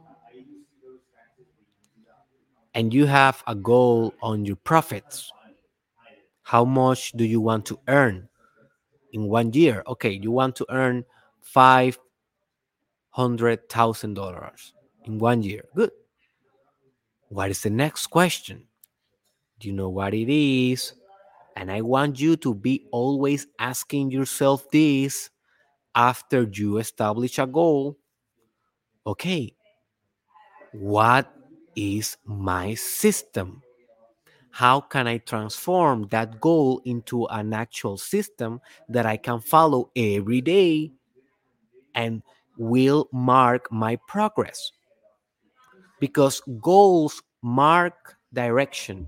and 2.75 2.95
you 2.95 3.07
have 3.07 3.43
a 3.47 3.55
goal 3.55 4.15
on 4.23 4.45
your 4.45 4.57
profits. 4.57 5.33
How 6.51 6.65
much 6.65 7.13
do 7.13 7.23
you 7.23 7.41
want 7.41 7.65
to 7.67 7.79
earn 7.87 8.29
in 9.13 9.29
one 9.29 9.53
year? 9.53 9.85
Okay, 9.87 10.11
you 10.11 10.33
want 10.33 10.57
to 10.57 10.67
earn 10.69 11.05
five 11.39 11.97
hundred 13.11 13.69
thousand 13.69 14.15
dollars 14.15 14.75
in 15.05 15.21
one 15.21 15.45
year. 15.45 15.63
Good. 15.77 15.93
What 17.29 17.51
is 17.51 17.63
the 17.63 17.71
next 17.71 18.09
question? 18.09 18.67
Do 19.61 19.69
you 19.69 19.75
know 19.75 19.91
what 19.91 20.13
it 20.13 20.27
is? 20.29 20.95
And 21.55 21.71
I 21.71 21.83
want 21.83 22.19
you 22.19 22.35
to 22.43 22.53
be 22.53 22.83
always 22.91 23.47
asking 23.61 24.11
yourself 24.11 24.69
this 24.73 25.31
after 25.95 26.51
you 26.51 26.79
establish 26.79 27.39
a 27.39 27.47
goal. 27.47 27.97
Okay, 29.07 29.55
what 30.73 31.31
is 31.77 32.17
my 32.27 32.75
system? 32.75 33.63
How 34.51 34.81
can 34.81 35.07
I 35.07 35.19
transform 35.19 36.09
that 36.09 36.41
goal 36.41 36.83
into 36.85 37.27
an 37.27 37.53
actual 37.53 37.97
system 37.97 38.61
that 38.89 39.07
I 39.07 39.17
can 39.17 39.41
follow 39.41 39.91
every 39.95 40.41
day 40.41 40.93
and 41.95 42.23
will 42.59 43.09
mark 43.13 43.71
my 43.71 43.97
progress? 44.09 44.73
Because 46.01 46.43
goals 46.61 47.23
mark 47.43 48.17
direction, 48.33 49.07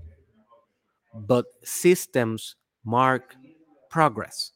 but 1.13 1.45
systems 1.63 2.55
mark 2.85 3.35
progress. 3.89 4.51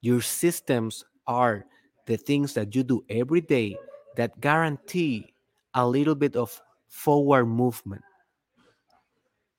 Your 0.00 0.20
systems 0.20 1.04
are 1.26 1.64
the 2.06 2.16
things 2.16 2.54
that 2.54 2.74
you 2.74 2.82
do 2.82 3.04
every 3.08 3.40
day 3.40 3.76
that 4.16 4.40
guarantee 4.40 5.32
a 5.74 5.86
little 5.86 6.14
bit 6.16 6.36
of 6.36 6.60
forward 6.88 7.46
movement. 7.46 8.02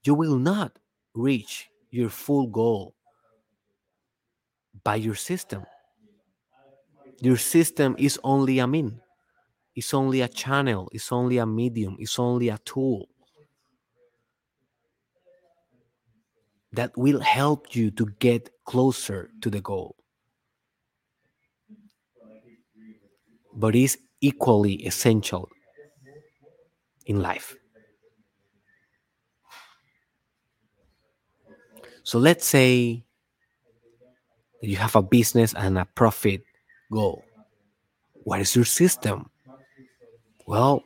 You 0.04 0.14
will 0.16 0.38
not 0.38 0.80
reach 1.14 1.70
your 1.90 2.10
full 2.10 2.48
goal 2.48 2.96
by 4.84 4.96
your 4.96 5.16
system. 5.16 5.64
Your 7.22 7.38
system 7.38 7.96
is 7.98 8.20
only 8.24 8.60
a 8.60 8.68
mean, 8.68 9.00
it's 9.76 9.94
only 9.94 10.22
a 10.22 10.28
channel, 10.28 10.90
it's 10.92 11.12
only 11.12 11.38
a 11.38 11.46
medium, 11.46 11.96
it's 12.00 12.20
only 12.20 12.50
a 12.50 12.58
tool 12.66 13.08
that 16.74 16.92
will 16.98 17.20
help 17.22 17.76
you 17.76 17.92
to 17.92 18.08
get 18.20 18.50
closer 18.66 19.30
to 19.42 19.50
the 19.50 19.62
goal. 19.62 19.96
But 23.54 23.76
is 23.76 23.98
equally 24.20 24.76
essential 24.86 25.48
in 27.06 27.22
life. 27.22 27.56
So 32.04 32.20
let's 32.20 32.46
say 32.46 33.04
you 34.62 34.76
have 34.78 34.96
a 34.96 35.02
business 35.02 35.54
and 35.54 35.78
a 35.78 35.86
profit 35.86 36.44
goal. 36.92 37.24
What 38.24 38.40
is 38.40 38.56
your 38.56 38.66
system? 38.66 39.30
Well, 40.46 40.84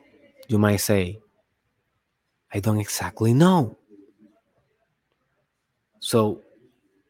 you 0.48 0.58
might 0.58 0.76
say, 0.76 1.20
I 2.52 2.60
don't 2.60 2.80
exactly 2.80 3.34
know. 3.34 3.76
So, 6.00 6.42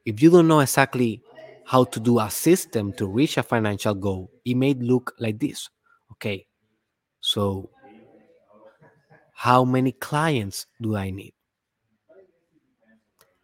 if 0.04 0.22
you 0.22 0.30
don't 0.30 0.48
know 0.48 0.60
exactly 0.60 1.22
how 1.64 1.84
to 1.84 2.00
do 2.00 2.18
a 2.18 2.30
system 2.30 2.92
to 2.94 3.06
reach 3.06 3.36
a 3.36 3.42
financial 3.42 3.94
goal, 3.94 4.30
it 4.44 4.54
may 4.54 4.74
look 4.74 5.14
like 5.18 5.38
this. 5.38 5.68
Okay, 6.12 6.46
so 7.20 7.70
how 9.32 9.64
many 9.64 9.92
clients 9.92 10.66
do 10.80 10.96
I 10.96 11.10
need? 11.10 11.34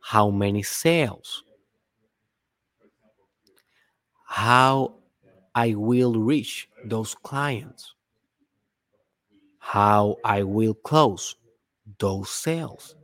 How 0.07 0.29
many 0.29 0.63
sales? 0.63 1.43
How 4.27 4.97
I 5.55 5.73
will 5.75 6.13
reach 6.21 6.69
those 6.85 7.15
clients? 7.15 7.95
How 9.59 10.17
I 10.23 10.43
will 10.43 10.75
close 10.75 11.37
those 11.99 12.29
sales? 12.29 12.95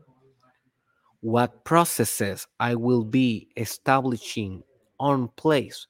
What 1.23 1.65
processes 1.65 2.47
I 2.61 2.75
will 2.75 3.05
be 3.05 3.49
establishing 3.57 4.63
on 4.99 5.29
place 5.29 5.87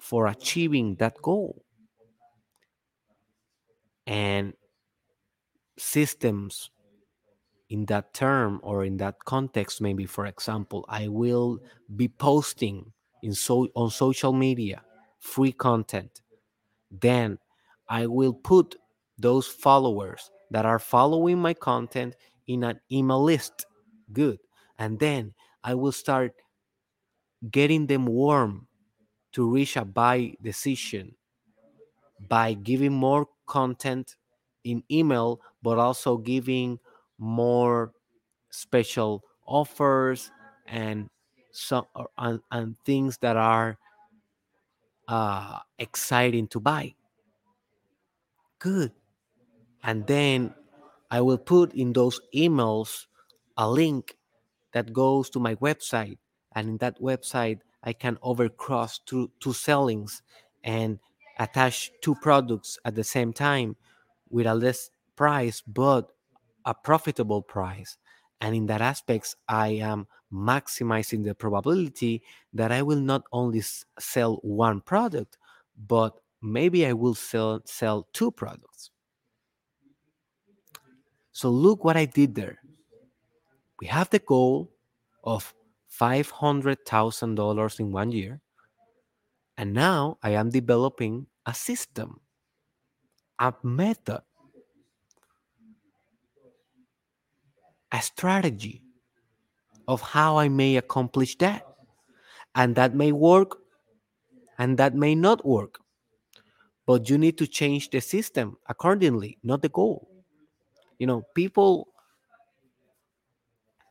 for 0.00 0.28
achieving 0.28 0.94
that 0.94 1.20
goal? 1.20 1.62
And 4.06 4.54
systems 5.76 6.70
in 7.72 7.86
that 7.86 8.12
term 8.12 8.60
or 8.62 8.84
in 8.84 8.98
that 8.98 9.16
context 9.24 9.80
maybe 9.80 10.04
for 10.04 10.26
example 10.26 10.84
i 10.90 11.08
will 11.08 11.58
be 11.96 12.06
posting 12.06 12.92
in 13.22 13.32
so 13.32 13.66
on 13.74 13.88
social 13.90 14.32
media 14.32 14.82
free 15.18 15.52
content. 15.52 16.20
Then 16.90 17.38
i 17.88 18.06
will 18.06 18.34
put 18.34 18.76
those 19.18 19.46
followers 19.46 20.30
that 20.50 20.66
are 20.66 20.78
following 20.78 21.38
my 21.38 21.54
content 21.54 22.16
in 22.46 22.64
an 22.64 22.80
email 22.90 23.22
list. 23.22 23.64
Good. 24.12 24.38
And 24.78 24.98
then 24.98 25.32
i 25.64 25.74
will 25.74 25.92
start 25.92 26.34
getting 27.50 27.86
them 27.86 28.04
warm 28.06 28.66
to 29.32 29.48
reach 29.48 29.76
a 29.76 29.84
buy 29.84 30.34
decision 30.42 31.14
by 32.28 32.52
giving 32.54 32.92
more 32.92 33.26
content 33.46 34.16
in 34.64 34.82
email 34.90 35.40
but 35.62 35.78
also 35.78 36.16
giving 36.16 36.78
more 37.22 37.92
special 38.50 39.22
offers 39.46 40.30
and 40.66 41.08
some 41.52 41.86
and, 42.18 42.40
and 42.50 42.76
things 42.84 43.18
that 43.18 43.36
are 43.36 43.78
uh, 45.08 45.58
exciting 45.78 46.48
to 46.48 46.60
buy 46.60 46.94
Good. 48.62 48.92
And 49.82 50.06
then 50.06 50.54
I 51.10 51.20
will 51.20 51.38
put 51.38 51.74
in 51.74 51.92
those 51.92 52.20
emails 52.32 53.06
a 53.56 53.68
link 53.68 54.16
that 54.72 54.92
goes 54.92 55.30
to 55.30 55.40
my 55.40 55.56
website. 55.56 56.18
And 56.54 56.68
in 56.68 56.76
that 56.78 57.00
website, 57.00 57.58
I 57.82 57.92
can 57.92 58.18
overcross 58.22 59.00
two, 59.04 59.32
two 59.40 59.52
sellings 59.52 60.22
and 60.62 61.00
attach 61.40 61.90
two 62.02 62.14
products 62.14 62.78
at 62.84 62.94
the 62.94 63.02
same 63.02 63.32
time 63.32 63.74
with 64.30 64.46
a 64.46 64.54
less 64.54 64.90
price, 65.16 65.60
but 65.66 66.12
a 66.64 66.74
profitable 66.74 67.42
price. 67.42 67.96
And 68.40 68.54
in 68.54 68.66
that 68.66 68.80
aspects, 68.80 69.36
I 69.48 69.68
am 69.68 70.06
maximizing 70.32 71.24
the 71.24 71.34
probability 71.34 72.22
that 72.54 72.72
I 72.72 72.82
will 72.82 73.00
not 73.00 73.22
only 73.32 73.62
sell 73.98 74.36
one 74.42 74.80
product, 74.80 75.38
but 75.86 76.14
maybe 76.40 76.86
I 76.86 76.92
will 76.92 77.14
sell, 77.14 77.62
sell 77.64 78.08
two 78.12 78.30
products. 78.30 78.90
So 81.32 81.50
look 81.50 81.84
what 81.84 81.96
I 81.96 82.04
did 82.04 82.34
there. 82.34 82.58
We 83.80 83.86
have 83.86 84.10
the 84.10 84.18
goal 84.18 84.72
of 85.24 85.54
$500,000 86.00 87.80
in 87.80 87.92
one 87.92 88.12
year. 88.12 88.40
And 89.56 89.72
now 89.72 90.18
I 90.22 90.30
am 90.30 90.50
developing 90.50 91.26
a 91.46 91.54
system, 91.54 92.20
a 93.38 93.54
method, 93.62 94.22
a 97.92 98.00
strategy 98.00 98.82
of 99.86 100.00
how 100.00 100.38
I 100.38 100.48
may 100.48 100.76
accomplish 100.76 101.36
that. 101.38 101.66
And 102.54 102.74
that 102.76 102.94
may 102.94 103.12
work 103.12 103.58
and 104.58 104.78
that 104.78 104.94
may 104.94 105.14
not 105.14 105.44
work. 105.46 105.78
But 106.86 107.08
you 107.08 107.18
need 107.18 107.38
to 107.38 107.46
change 107.46 107.90
the 107.90 108.00
system 108.00 108.56
accordingly, 108.68 109.38
not 109.42 109.62
the 109.62 109.68
goal. 109.68 110.08
You 110.98 111.06
know, 111.06 111.22
people 111.34 111.88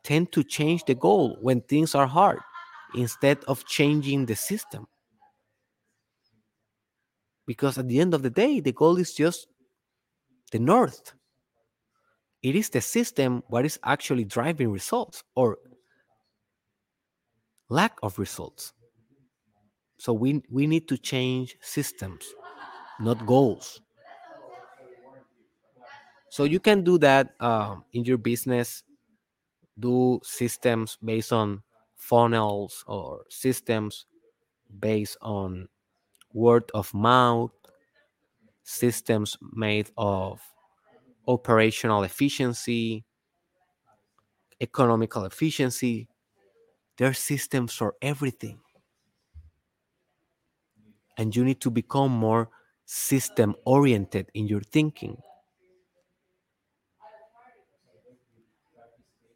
tend 0.02 0.32
to 0.32 0.44
change 0.44 0.84
the 0.84 0.94
goal 0.94 1.38
when 1.40 1.60
things 1.62 1.94
are 1.94 2.06
hard 2.06 2.40
instead 2.94 3.42
of 3.44 3.64
changing 3.66 4.26
the 4.26 4.36
system. 4.36 4.86
Because 7.46 7.78
at 7.78 7.88
the 7.88 8.00
end 8.00 8.14
of 8.14 8.22
the 8.22 8.30
day, 8.30 8.60
the 8.60 8.72
goal 8.72 8.98
is 8.98 9.14
just 9.14 9.46
the 10.52 10.58
north. 10.58 11.14
It 12.42 12.56
is 12.56 12.70
the 12.70 12.80
system 12.80 13.42
what 13.48 13.64
is 13.64 13.78
actually 13.84 14.24
driving 14.24 14.70
results 14.70 15.22
or 15.36 15.58
lack 17.68 17.96
of 18.02 18.18
results. 18.18 18.72
So 19.98 20.12
we, 20.12 20.42
we 20.50 20.66
need 20.66 20.88
to 20.88 20.98
change 20.98 21.56
systems, 21.60 22.24
not 22.98 23.24
goals. 23.24 23.80
So 26.30 26.44
you 26.44 26.58
can 26.58 26.82
do 26.82 26.98
that 26.98 27.34
um, 27.40 27.84
in 27.92 28.04
your 28.04 28.18
business. 28.18 28.82
Do 29.78 30.20
systems 30.24 30.98
based 31.02 31.32
on 31.32 31.62
funnels 31.94 32.84
or 32.86 33.24
systems 33.28 34.06
based 34.80 35.16
on 35.22 35.68
word 36.32 36.70
of 36.74 36.92
mouth, 36.94 37.52
systems 38.64 39.36
made 39.52 39.90
of 39.96 40.40
operational 41.26 42.02
efficiency, 42.02 43.04
economical 44.60 45.24
efficiency. 45.24 46.08
There 46.96 47.08
are 47.08 47.14
systems 47.14 47.74
for 47.74 47.94
everything. 48.02 48.60
And 51.18 51.34
you 51.34 51.44
need 51.44 51.60
to 51.60 51.70
become 51.70 52.10
more 52.10 52.48
system 52.84 53.54
oriented 53.64 54.30
in 54.34 54.46
your 54.46 54.60
thinking, 54.60 55.16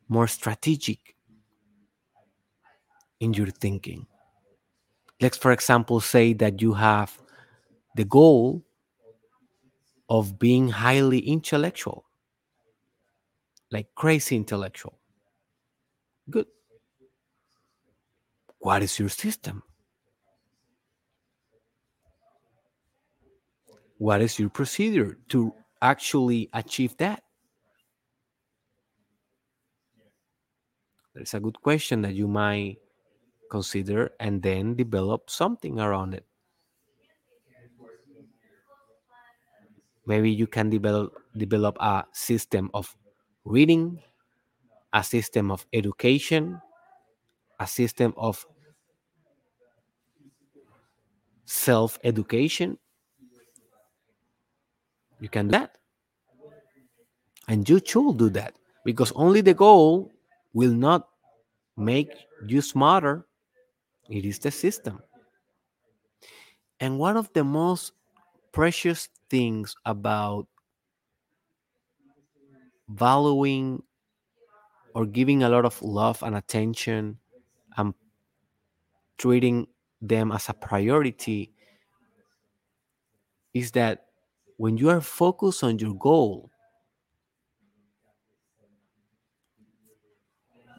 more 0.08 0.26
strategic 0.26 1.14
in 3.20 3.34
your 3.34 3.48
thinking. 3.48 4.06
Let's, 5.20 5.38
for 5.38 5.52
example, 5.52 6.00
say 6.00 6.34
that 6.34 6.60
you 6.60 6.74
have 6.74 7.18
the 7.94 8.04
goal 8.04 8.65
of 10.08 10.38
being 10.38 10.68
highly 10.68 11.18
intellectual, 11.18 12.04
like 13.70 13.88
crazy 13.94 14.36
intellectual. 14.36 14.98
Good. 16.30 16.46
What 18.58 18.82
is 18.82 18.98
your 18.98 19.08
system? 19.08 19.62
What 23.98 24.20
is 24.20 24.38
your 24.38 24.50
procedure 24.50 25.18
to 25.30 25.54
actually 25.80 26.50
achieve 26.52 26.96
that? 26.98 27.22
That's 31.14 31.32
a 31.32 31.40
good 31.40 31.60
question 31.62 32.02
that 32.02 32.14
you 32.14 32.28
might 32.28 32.76
consider 33.50 34.12
and 34.20 34.42
then 34.42 34.74
develop 34.74 35.30
something 35.30 35.80
around 35.80 36.12
it. 36.12 36.26
Maybe 40.06 40.30
you 40.30 40.46
can 40.46 40.70
develop 40.70 41.12
develop 41.36 41.76
a 41.80 42.04
system 42.12 42.70
of 42.74 42.96
reading, 43.44 44.00
a 44.92 45.02
system 45.02 45.50
of 45.50 45.66
education, 45.72 46.60
a 47.58 47.66
system 47.66 48.14
of 48.16 48.46
self 51.44 51.98
education. 52.04 52.78
You 55.20 55.28
can 55.28 55.48
do 55.48 55.52
that. 55.52 55.78
And 57.48 57.68
you 57.68 57.80
should 57.84 58.18
do 58.18 58.28
that 58.30 58.54
because 58.84 59.12
only 59.16 59.40
the 59.40 59.54
goal 59.54 60.12
will 60.52 60.72
not 60.72 61.08
make 61.76 62.10
you 62.46 62.60
smarter, 62.60 63.26
it 64.08 64.24
is 64.24 64.38
the 64.38 64.50
system. 64.50 65.00
And 66.80 66.98
one 66.98 67.16
of 67.16 67.32
the 67.32 67.44
most 67.44 67.92
precious 68.52 69.08
things 69.30 69.74
about 69.84 70.46
valuing 72.88 73.82
or 74.94 75.06
giving 75.06 75.42
a 75.42 75.48
lot 75.48 75.64
of 75.64 75.80
love 75.82 76.22
and 76.22 76.34
attention 76.34 77.18
and 77.76 77.94
treating 79.18 79.66
them 80.00 80.32
as 80.32 80.48
a 80.48 80.54
priority 80.54 81.52
is 83.54 83.72
that 83.72 84.06
when 84.56 84.76
you 84.76 84.88
are 84.88 85.00
focused 85.00 85.64
on 85.64 85.78
your 85.78 85.94
goal, 85.94 86.50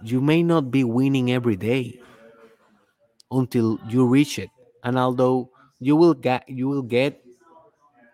you 0.03 0.21
may 0.21 0.43
not 0.43 0.71
be 0.71 0.83
winning 0.83 1.31
every 1.31 1.55
day 1.55 1.99
until 3.31 3.79
you 3.89 4.05
reach 4.05 4.39
it. 4.39 4.49
And 4.83 4.97
although 4.97 5.49
you 5.79 5.95
will 5.95 6.13
get 6.13 6.47
you 6.47 6.67
will 6.67 6.81
get 6.83 7.23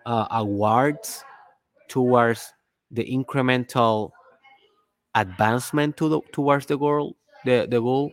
uh, 0.06 0.28
awards 0.32 1.24
towards 1.88 2.54
the 2.92 3.04
incremental 3.06 4.12
advancement 5.16 5.98
to 5.98 6.10
the, 6.10 6.22
towards 6.32 6.66
the 6.66 6.78
goal, 6.78 7.16
the, 7.46 7.68
the 7.70 7.80
goal, 7.80 8.12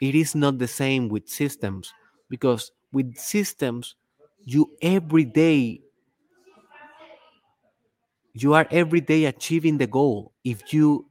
it 0.00 0.14
is 0.14 0.34
not 0.34 0.58
the 0.58 0.68
same 0.68 1.08
with 1.08 1.28
systems 1.28 1.92
because 2.30 2.70
with 2.92 3.16
systems 3.16 3.96
you 4.44 4.70
every 4.82 5.24
day 5.24 5.80
you 8.34 8.54
are 8.54 8.66
every 8.70 9.00
day 9.00 9.24
achieving 9.24 9.78
the 9.78 9.86
goal 9.86 10.32
if 10.44 10.72
you 10.72 11.06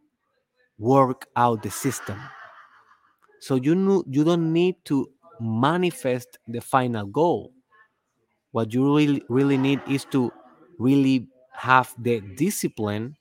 work 0.78 1.28
out 1.36 1.64
the 1.64 1.72
system. 1.72 2.20
So 3.40 3.56
you 3.56 3.76
know 3.76 4.04
you 4.08 4.24
don't 4.24 4.54
need 4.54 4.76
to 4.86 5.10
manifest 5.40 6.40
the 6.48 6.62
final 6.62 7.06
goal 7.06 7.54
what 8.58 8.74
you 8.74 8.84
really 8.98 9.22
really 9.30 9.58
need 9.58 9.82
is 9.90 10.06
to 10.06 10.32
really 10.80 11.28
have 11.54 11.94
the 12.00 12.22
discipline 12.38 13.16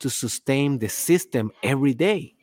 to 0.00 0.10
sustain 0.10 0.78
the 0.78 0.88
system 0.88 1.52
every 1.62 1.94
day 1.94 2.34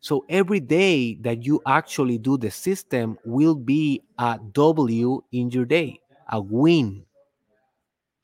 so 0.00 0.24
every 0.28 0.60
day 0.60 1.14
that 1.20 1.44
you 1.44 1.60
actually 1.66 2.18
do 2.18 2.36
the 2.38 2.50
system 2.50 3.18
will 3.24 3.54
be 3.54 4.02
a 4.18 4.38
W 4.52 5.22
in 5.32 5.50
your 5.50 5.64
day, 5.66 6.00
a 6.30 6.40
win. 6.40 7.04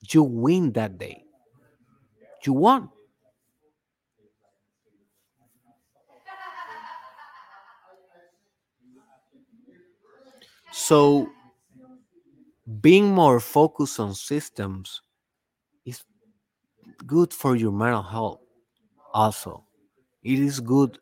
You 0.09 0.23
win 0.23 0.73
that 0.73 0.97
day. 0.97 1.25
You 2.45 2.53
won. 2.55 2.91
So 10.73 11.31
being 12.81 13.07
more 13.07 13.39
focused 13.39 14.01
on 14.01 14.15
systems 14.15 15.03
is 15.85 16.03
good 17.07 17.33
for 17.33 17.55
your 17.55 17.73
mental 17.73 18.03
health 18.03 18.41
also. 19.15 19.65
It 20.23 20.41
is 20.41 20.59
good 20.61 20.99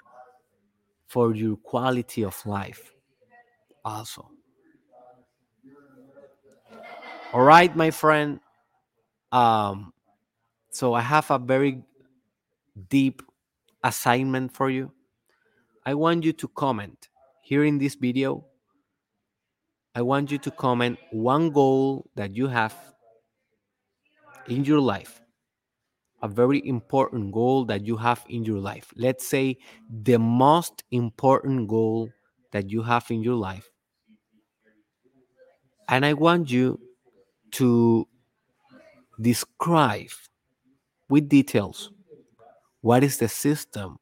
for 1.07 1.35
your 1.35 1.57
quality 1.57 2.25
of 2.25 2.45
life 2.45 2.93
also. 3.85 4.31
All 7.33 7.43
right, 7.43 7.75
my 7.75 7.91
friend. 7.91 8.41
Um, 9.33 9.93
so 10.71 10.95
I 10.95 11.01
have 11.01 11.31
a 11.31 11.39
very 11.39 11.83
deep 12.89 13.23
assignment 13.83 14.55
for 14.55 14.71
you. 14.71 14.93
I 15.87 15.95
want 15.95 16.25
you 16.25 16.33
to 16.35 16.49
comment 16.49 17.09
here 17.43 17.65
in 17.65 17.79
this 17.79 17.95
video. 17.95 18.45
I 19.95 20.03
want 20.03 20.33
you 20.33 20.39
to 20.39 20.51
comment 20.51 20.99
one 21.13 21.51
goal 21.51 22.11
that 22.17 22.35
you 22.35 22.49
have 22.49 22.75
in 24.49 24.65
your 24.65 24.81
life, 24.81 25.21
a 26.21 26.27
very 26.27 26.67
important 26.67 27.33
goal 27.33 27.65
that 27.67 27.87
you 27.87 27.97
have 27.97 28.25
in 28.29 28.45
your 28.45 28.59
life. 28.59 28.93
Let's 28.97 29.27
say 29.27 29.57
the 29.89 30.19
most 30.19 30.83
important 30.91 31.69
goal 31.69 32.11
that 32.51 32.71
you 32.71 32.83
have 32.83 33.09
in 33.11 33.23
your 33.23 33.37
life. 33.37 33.71
And 35.89 36.05
I 36.05 36.15
want 36.15 36.51
you 36.51 36.81
to 37.53 38.09
describe 39.21 40.11
with 41.09 41.29
details 41.29 41.93
what 42.81 43.05
is 43.05 43.19
the 43.19 43.29
system 43.29 43.99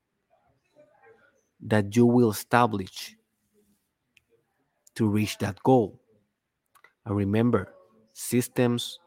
that 1.61 1.95
you 1.95 2.07
will 2.07 2.31
establish 2.31 3.15
to 4.95 5.09
reach 5.09 5.39
that 5.39 5.63
goal. 5.63 6.01
And 7.05 7.17
remember, 7.17 7.75
systems 8.13 8.99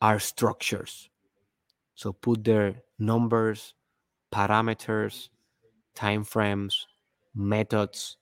are 0.00 0.18
structures. 0.18 1.10
So 1.94 2.12
put 2.12 2.44
their 2.44 2.82
numbers, 2.98 3.74
parameters, 4.32 5.30
timeframes, 5.96 6.74
methods, 7.34 8.16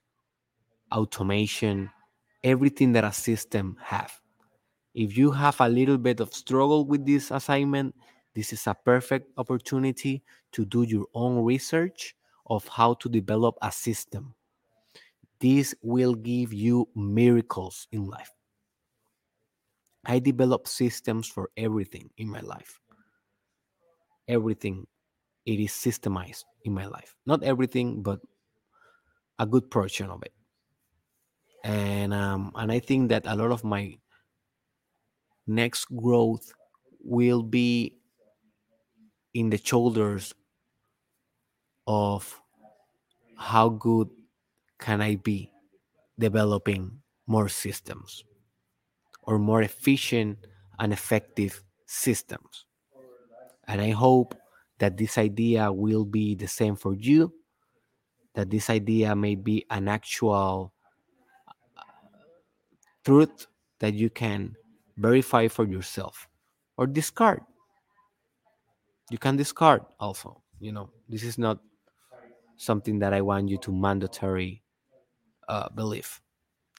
automation, 0.93 1.91
everything 2.45 2.93
that 2.93 3.05
a 3.05 3.13
system 3.13 3.77
have. 3.83 4.21
If 4.95 5.19
you 5.19 5.31
have 5.33 5.61
a 5.61 5.69
little 5.69 5.99
bit 5.99 6.21
of 6.21 6.33
struggle 6.33 6.87
with 6.87 7.05
this 7.05 7.31
assignment, 7.31 7.95
this 8.35 8.53
is 8.53 8.67
a 8.67 8.75
perfect 8.75 9.33
opportunity 9.37 10.23
to 10.53 10.65
do 10.65 10.83
your 10.83 11.07
own 11.15 11.45
research 11.45 12.15
of 12.47 12.67
how 12.69 12.95
to 12.95 13.09
develop 13.09 13.57
a 13.63 13.73
system. 13.73 14.36
This 15.41 15.75
will 15.83 16.15
give 16.15 16.53
you 16.53 16.89
miracles 16.95 17.87
in 17.93 18.07
life. 18.07 18.31
I 20.05 20.19
develop 20.19 20.69
systems 20.69 21.27
for 21.27 21.51
everything 21.57 22.11
in 22.17 22.29
my 22.29 22.41
life. 22.41 22.81
Everything 24.29 24.87
it 25.45 25.61
is 25.61 25.73
systemized 25.73 26.45
in 26.65 26.73
my 26.75 26.87
life. 26.87 27.15
Not 27.27 27.43
everything, 27.43 28.03
but 28.03 28.21
a 29.39 29.47
good 29.47 29.71
portion 29.71 30.11
of 30.11 30.23
it. 30.23 30.33
And 31.65 32.15
um, 32.15 32.53
and 32.55 32.71
I 32.71 32.79
think 32.79 33.09
that 33.11 33.27
a 33.27 33.35
lot 33.35 33.51
of 33.51 33.65
my 33.65 33.99
next 35.47 35.87
growth 35.97 36.53
will 37.01 37.43
be 37.43 37.99
in 39.35 39.51
the 39.51 39.59
shoulders 39.59 40.35
of 41.87 42.41
how 43.37 43.69
good 43.69 44.09
can 44.79 45.01
I 45.01 45.17
be 45.17 45.51
developing 46.19 47.01
more 47.27 47.49
systems 47.49 48.25
or 49.23 49.39
more 49.39 49.63
efficient 49.63 50.39
and 50.79 50.93
effective 50.93 51.63
systems. 51.87 52.67
And 53.67 53.81
I 53.81 53.91
hope 53.91 54.35
that 54.79 54.97
this 54.97 55.19
idea 55.19 55.73
will 55.73 56.05
be 56.05 56.35
the 56.35 56.47
same 56.47 56.77
for 56.77 56.95
you, 56.95 57.33
that 58.35 58.51
this 58.51 58.71
idea 58.71 59.17
may 59.17 59.35
be 59.35 59.65
an 59.71 59.89
actual 59.89 60.73
uh, 61.77 61.83
truth 63.05 63.47
that 63.81 63.95
you 63.95 64.11
can 64.11 64.55
verify 64.97 65.49
for 65.49 65.67
yourself 65.67 66.29
or 66.77 66.87
discard. 66.87 67.41
You 69.11 69.19
can 69.19 69.37
discard 69.37 69.83
also. 69.99 70.43
You 70.61 70.73
know, 70.73 70.91
this 71.09 71.23
is 71.23 71.39
not 71.39 71.59
something 72.57 72.99
that 73.01 73.13
I 73.13 73.21
want 73.21 73.49
you 73.49 73.59
to 73.59 73.73
mandatory 73.73 74.63
uh, 75.49 75.69
believe. 75.71 76.21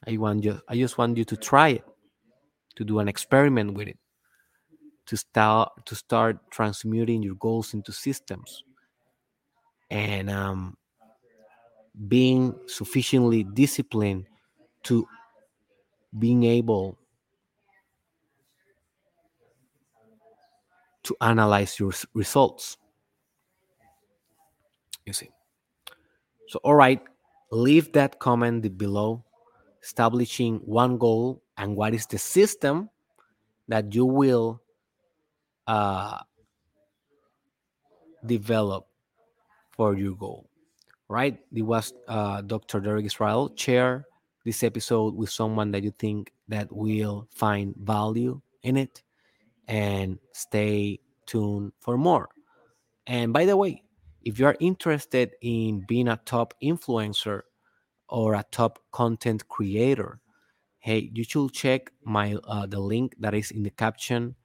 I 0.08 0.18
want 0.18 0.44
you. 0.44 0.60
I 0.68 0.76
just 0.76 0.98
want 0.98 1.18
you 1.18 1.26
to 1.26 1.36
try 1.36 1.70
it, 1.70 1.84
to 2.76 2.84
do 2.84 3.00
an 3.00 3.08
experiment 3.08 3.74
with 3.74 3.88
it, 3.88 3.98
to 5.08 5.18
start 5.18 5.72
to 5.86 5.96
start 5.96 6.38
transmuting 6.52 7.24
your 7.24 7.36
goals 7.36 7.74
into 7.74 7.92
systems, 7.92 8.64
and 9.90 10.30
um, 10.30 10.78
being 12.08 12.54
sufficiently 12.68 13.44
disciplined 13.44 14.28
to 14.84 15.08
being 16.20 16.44
able 16.44 16.98
to 21.04 21.16
analyze 21.22 21.80
your 21.80 21.94
results. 22.14 22.78
You 25.06 25.14
see. 25.14 25.30
So, 26.50 26.60
all 26.64 26.76
right, 26.76 27.02
leave 27.52 27.92
that 27.94 28.20
comment 28.20 28.78
below, 28.78 29.24
establishing 29.84 30.58
one 30.66 30.98
goal 30.98 31.42
and 31.58 31.76
what 31.76 31.94
is 31.94 32.06
the 32.06 32.18
system 32.18 32.90
that 33.68 33.94
you 33.94 34.06
will 34.06 34.62
uh, 35.68 36.20
develop 38.26 38.88
for 39.72 39.96
your 39.96 40.16
goal. 40.16 40.50
Right? 41.10 41.40
It 41.54 41.62
was 41.62 41.94
uh, 42.08 42.42
Dr. 42.42 42.82
Derek 42.82 43.06
Israel. 43.06 43.54
Share 43.56 44.06
this 44.44 44.64
episode 44.64 45.16
with 45.16 45.30
someone 45.30 45.72
that 45.72 45.84
you 45.84 45.92
think 45.92 46.34
that 46.48 46.72
will 46.72 47.28
find 47.32 47.76
value 47.78 48.42
in 48.64 48.76
it, 48.76 49.04
and 49.68 50.20
stay 50.34 51.00
tuned 51.26 51.72
for 51.80 51.98
more. 51.98 52.30
And 53.06 53.32
by 53.32 53.46
the 53.46 53.56
way, 53.56 53.84
if 54.24 54.40
you 54.40 54.46
are 54.46 54.56
interested 54.60 55.32
in 55.42 55.86
being 55.88 56.08
a 56.08 56.20
top 56.26 56.54
influencer 56.64 57.42
or 58.10 58.34
a 58.36 58.46
top 58.52 58.80
content 58.92 59.48
creator, 59.48 60.20
hey, 60.80 61.10
you 61.14 61.24
should 61.24 61.54
check 61.54 61.92
my 62.04 62.36
uh, 62.46 62.66
the 62.66 62.80
link 62.80 63.16
that 63.20 63.34
is 63.34 63.52
in 63.52 63.64
the 63.64 63.70
caption 63.72 64.36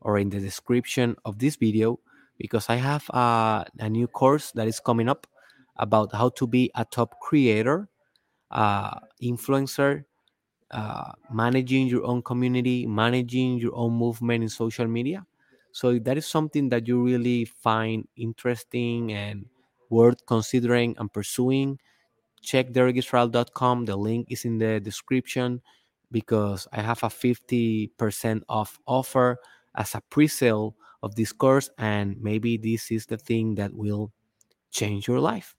or 0.00 0.18
in 0.18 0.30
the 0.30 0.40
description 0.40 1.16
of 1.24 1.38
this 1.38 1.56
video 1.56 1.98
because 2.38 2.68
I 2.68 2.76
have 2.76 3.08
uh, 3.10 3.64
a 3.78 3.88
new 3.88 4.06
course 4.06 4.52
that 4.52 4.68
is 4.68 4.80
coming 4.80 5.08
up 5.08 5.26
about 5.76 6.14
how 6.14 6.28
to 6.30 6.46
be 6.46 6.70
a 6.74 6.84
top 6.84 7.20
creator, 7.20 7.88
uh, 8.50 8.98
influencer, 9.22 10.04
uh, 10.70 11.12
managing 11.32 11.86
your 11.86 12.04
own 12.04 12.22
community, 12.22 12.86
managing 12.86 13.58
your 13.58 13.74
own 13.74 13.92
movement 13.92 14.42
in 14.42 14.48
social 14.48 14.86
media. 14.86 15.26
So 15.74 15.98
that 15.98 16.16
is 16.16 16.24
something 16.24 16.68
that 16.68 16.86
you 16.86 17.02
really 17.02 17.46
find 17.46 18.06
interesting 18.16 19.12
and 19.12 19.46
worth 19.90 20.24
considering 20.24 20.94
and 20.98 21.12
pursuing, 21.12 21.80
check 22.40 22.70
derekisrael.com. 22.70 23.84
The 23.84 23.96
link 23.96 24.28
is 24.30 24.44
in 24.44 24.58
the 24.58 24.78
description 24.78 25.60
because 26.12 26.68
I 26.72 26.80
have 26.80 27.02
a 27.02 27.08
50% 27.08 27.90
off 28.48 28.78
offer 28.86 29.38
as 29.74 29.96
a 29.96 30.02
pre-sale 30.10 30.76
of 31.02 31.16
this 31.16 31.32
course 31.32 31.68
and 31.76 32.22
maybe 32.22 32.56
this 32.56 32.92
is 32.92 33.06
the 33.06 33.18
thing 33.18 33.56
that 33.56 33.74
will 33.74 34.12
change 34.70 35.08
your 35.08 35.18
life. 35.18 35.56